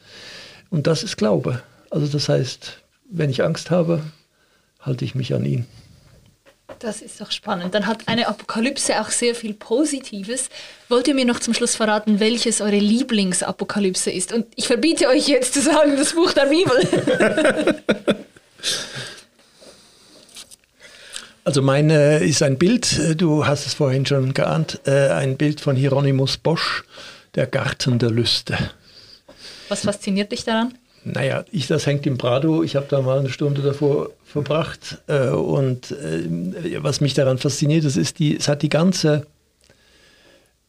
Und 0.70 0.88
das 0.88 1.04
ist 1.04 1.16
Glaube. 1.16 1.62
Also 1.90 2.08
das 2.08 2.28
heißt, 2.28 2.82
wenn 3.10 3.30
ich 3.30 3.44
Angst 3.44 3.72
habe, 3.72 4.04
halte 4.82 5.06
ich 5.06 5.16
mich 5.16 5.34
an 5.34 5.46
ihn. 5.46 5.66
Das 6.80 7.02
ist 7.02 7.20
doch 7.22 7.32
spannend. 7.32 7.74
Dann 7.74 7.88
hat 7.88 8.08
eine 8.08 8.28
Apokalypse 8.28 9.00
auch 9.02 9.10
sehr 9.10 9.34
viel 9.34 9.54
Positives. 9.54 10.50
Wollt 10.90 11.08
ihr 11.08 11.16
mir 11.16 11.26
noch 11.26 11.40
zum 11.40 11.54
Schluss 11.54 11.76
verraten, 11.76 12.20
welches 12.20 12.62
eure 12.62 12.78
Lieblingsapokalypse 12.78 14.12
ist? 14.12 14.32
Und 14.32 14.46
ich 14.56 14.68
verbiete 14.68 15.08
euch 15.08 15.28
jetzt 15.28 15.54
zu 15.54 15.62
sagen, 15.62 15.96
das 15.98 16.14
Buch 16.14 16.34
der 16.34 16.46
Bibel. 16.46 18.18
Also 21.48 21.62
meine 21.62 22.18
ist 22.18 22.44
ein 22.44 22.58
Bild, 22.58 23.00
äh, 23.00 23.16
du 23.16 23.48
hast 23.48 23.66
es 23.66 23.74
vorhin 23.74 24.06
schon 24.06 24.34
geahnt, 24.34 24.82
äh, 24.86 25.08
ein 25.12 25.38
Bild 25.38 25.62
von 25.62 25.78
Hieronymus 25.78 26.36
Bosch, 26.36 26.84
der 27.36 27.48
Garten 27.48 28.00
der 28.00 28.12
Lüste. 28.12 28.58
Was 29.70 29.86
fasziniert 29.86 30.34
dich 30.34 30.44
daran? 30.44 30.78
Naja, 31.04 31.46
ich, 31.52 31.68
das 31.68 31.86
hängt 31.86 32.06
im 32.06 32.18
Prado. 32.18 32.64
Ich 32.64 32.76
habe 32.76 32.88
da 32.90 33.02
mal 33.02 33.20
eine 33.20 33.30
Stunde 33.30 33.62
davor 33.62 34.10
verbracht. 34.26 35.00
Äh, 35.08 35.30
und 35.30 35.92
äh, 35.92 36.84
was 36.84 37.02
mich 37.02 37.14
daran 37.14 37.38
fasziniert, 37.38 37.86
das 37.86 37.98
ist 37.98 38.20
die, 38.20 38.36
es 38.36 38.48
hat 38.48 38.62
die 38.62 38.70
ganze 38.70 39.26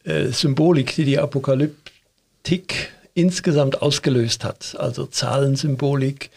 äh, 0.05 0.27
Symbolik, 0.27 0.95
die 0.95 1.05
die 1.05 1.19
Apokalyptik 1.19 2.91
insgesamt 3.15 3.83
ausgelöst 3.83 4.45
hat. 4.45 4.77
Also 4.79 5.07
Zahlensymbolik, 5.07 6.31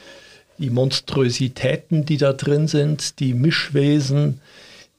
die 0.57 0.69
Monstrositäten, 0.69 2.05
die 2.05 2.17
da 2.17 2.33
drin 2.33 2.67
sind, 2.67 3.19
die 3.19 3.33
Mischwesen, 3.33 4.41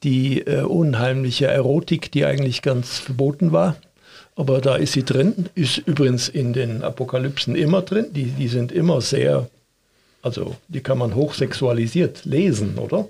die 0.03 0.41
äh, 0.41 0.61
unheimliche 0.61 1.47
Erotik, 1.47 2.11
die 2.11 2.25
eigentlich 2.25 2.61
ganz 2.61 2.99
verboten 2.99 3.51
war. 3.51 3.75
Aber 4.35 4.61
da 4.61 4.75
ist 4.75 4.93
sie 4.93 5.03
drin, 5.03 5.49
ist 5.55 5.77
übrigens 5.79 6.27
in 6.27 6.53
den 6.53 6.83
Apokalypsen 6.83 7.55
immer 7.55 7.81
drin. 7.81 8.07
Die, 8.11 8.25
die 8.25 8.47
sind 8.47 8.71
immer 8.71 8.99
sehr, 9.01 9.47
also 10.23 10.55
die 10.67 10.81
kann 10.81 10.97
man 10.97 11.13
hochsexualisiert 11.13 12.25
lesen, 12.25 12.79
oder? 12.79 13.07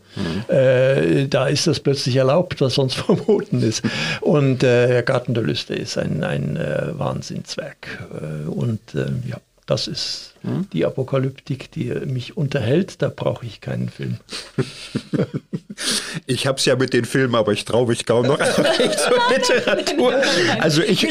Äh, 0.53 1.27
da 1.27 1.47
ist 1.47 1.65
das 1.67 1.79
plötzlich 1.79 2.17
erlaubt, 2.17 2.59
was 2.59 2.75
sonst 2.75 2.95
verboten 3.05 3.61
ist. 3.61 3.83
Und 4.19 4.63
äh, 4.63 4.87
der 4.87 5.03
Garten 5.03 5.33
der 5.33 5.43
Lüste 5.43 5.75
ist 5.75 5.97
ein, 5.97 6.23
ein 6.23 6.57
äh, 6.57 6.97
Wahnsinnswerk. 6.99 8.03
Äh, 8.13 8.49
und 8.49 8.81
äh, 8.93 9.05
ja, 9.29 9.37
das 9.65 9.87
ist 9.87 10.32
hm? 10.43 10.67
die 10.73 10.85
Apokalyptik, 10.85 11.71
die 11.71 11.85
mich 12.05 12.35
unterhält. 12.35 13.01
Da 13.01 13.09
brauche 13.09 13.45
ich 13.45 13.61
keinen 13.61 13.89
Film. 13.89 14.17
ich 16.25 16.47
habe 16.47 16.57
es 16.57 16.65
ja 16.65 16.75
mit 16.75 16.93
den 16.93 17.05
Filmen, 17.05 17.35
aber 17.35 17.53
ich 17.53 17.65
traue 17.65 17.87
mich 17.87 18.05
kaum 18.05 18.27
noch 18.27 18.37
zur 18.53 19.21
Literatur. 19.29 20.21
Also 20.59 20.81
ich, 20.81 21.07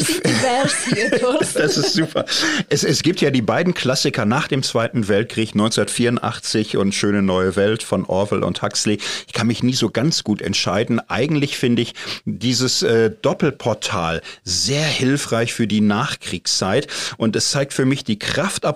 das 1.55 1.77
ist 1.77 1.95
super. 1.95 2.27
Es, 2.69 2.85
es 2.85 3.03
gibt 3.03 3.21
ja 3.21 3.31
die 3.31 3.43
beiden 3.43 3.75
Klassiker 3.75 4.27
nach 4.27 4.49
dem 4.49 4.63
Zweiten 4.63 5.09
Weltkrieg 5.09 5.53
1984 5.53 6.77
und 6.77 6.95
Schöne 6.95 7.23
neue 7.23 7.57
Welt 7.57 7.83
von 7.83 8.05
Orwell 8.05 8.45
und 8.45 8.63
Huxley. 8.63 8.99
Ich 9.27 9.33
kann 9.33 9.47
mich 9.47 9.63
nie 9.63 9.75
so 9.75 9.89
ganz 9.89 10.25
gut 10.25 10.43
entscheiden. 10.43 11.01
Eigentlich 11.09 11.57
finde 11.57 11.83
ich 11.83 11.95
dieses 12.27 12.83
äh, 12.83 13.11
Doppelportal 13.23 14.21
sehr 14.45 14.85
hilfreich 14.85 15.55
für 15.55 15.67
die 15.67 15.81
Nachkriegszeit 15.81 16.87
und 17.17 17.35
es 17.35 17.51
zeigt 17.51 17.73
für 17.73 17.87
mich 17.87 18.05
die 18.05 18.19
Kraft 18.19 18.67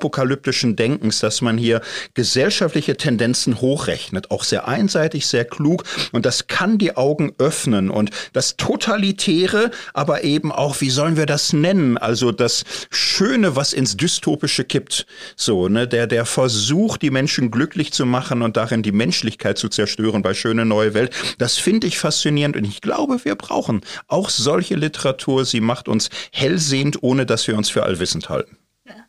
apokalyptischen 0.47 0.77
Denkens, 0.77 1.19
dass 1.21 1.41
man 1.41 1.59
hier 1.59 1.81
gesellschaftliche 2.15 2.97
Tendenzen 2.97 3.61
hochrechnet, 3.61 4.31
auch 4.31 4.45
sehr 4.45 4.69
einseitig, 4.69 5.27
sehr 5.27 5.45
klug 5.45 5.85
und 6.13 6.25
das 6.25 6.47
kann 6.47 6.79
die 6.79 6.97
Augen 6.97 7.33
öffnen 7.39 7.91
und 7.91 8.11
das 8.33 8.57
Totalitäre, 8.57 9.71
aber 9.93 10.23
eben 10.25 10.53
auch, 10.53 10.81
wie 10.81 10.91
sollen 10.91 11.17
wir 11.17 11.27
das 11.27 11.53
nennen? 11.53 11.99
Also 11.99 12.31
das 12.31 12.65
Schöne, 12.91 13.57
was 13.57 13.73
ins 13.73 13.97
Dystopische 13.97 14.65
kippt. 14.65 15.07
So, 15.35 15.69
ne, 15.69 15.89
der, 15.89 16.07
der 16.07 16.27
Versuch, 16.27 16.97
die 16.97 17.11
Menschen 17.11 17.51
glücklich 17.51 17.93
zu 17.93 18.07
machen 18.07 18.43
und 18.43 18.57
darin 18.57 18.83
die 18.83 18.93
Menschlichkeit 18.93 19.59
zu 19.59 19.69
zerstören 19.69 20.23
bei 20.23 20.35
Schöne 20.35 20.65
Neue 20.65 20.95
Welt, 20.95 21.13
das 21.39 21.59
finde 21.59 21.87
ich 21.87 21.99
faszinierend 21.99 22.57
und 22.57 22.65
ich 22.65 22.81
glaube, 22.81 23.25
wir 23.25 23.35
brauchen 23.35 23.81
auch 24.07 24.31
solche 24.31 24.77
Literatur. 24.77 25.45
Sie 25.45 25.61
macht 25.61 25.89
uns 25.89 26.09
hellsehend, 26.33 27.03
ohne 27.03 27.27
dass 27.27 27.47
wir 27.49 27.57
uns 27.57 27.69
für 27.69 27.83
allwissend 27.83 28.29
halten. 28.29 28.57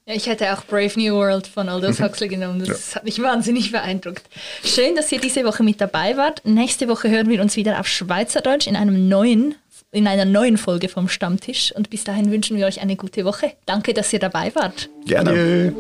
Ja, 0.06 0.14
ich 0.14 0.28
hätte 0.28 0.52
auch 0.54 0.66
Brave 0.66 0.94
New 0.96 1.16
World 1.16 1.48
von 1.48 1.70
Aldous 1.70 2.00
mhm. 2.00 2.06
Huxley 2.06 2.28
genommen. 2.28 2.64
Das 2.66 2.92
ja. 2.92 2.96
hat 2.96 3.04
mich 3.04 3.22
wahnsinnig 3.22 3.72
beeindruckt. 3.72 4.24
Schön, 4.64 4.96
dass 4.96 5.12
ihr 5.12 5.20
diese 5.20 5.44
Woche 5.44 5.64
mit 5.64 5.80
dabei 5.80 6.18
wart. 6.18 6.42
Nächste 6.46 6.88
Woche 6.88 7.10
hören 7.10 7.30
wir 7.30 7.42
uns 7.42 7.56
wieder 7.56 7.80
auf 7.80 7.88
Schweizerdeutsch 7.88 8.68
in 8.68 8.76
einem 8.76 9.08
neuen 9.08 9.56
in 9.92 10.06
einer 10.08 10.26
neuen 10.26 10.58
Folge 10.58 10.90
vom 10.90 11.08
Stammtisch. 11.08 11.74
Und 11.74 11.90
bis 11.90 12.04
dahin 12.04 12.32
wünschen 12.32 12.58
wir 12.58 12.66
euch 12.66 12.82
eine 12.82 12.96
gute 12.96 13.26
Woche. 13.26 13.54
Danke, 13.66 13.94
dass 13.94 14.12
ihr 14.12 14.20
dabei 14.20 14.54
wart. 14.54 14.90
Gerne. 15.06 15.74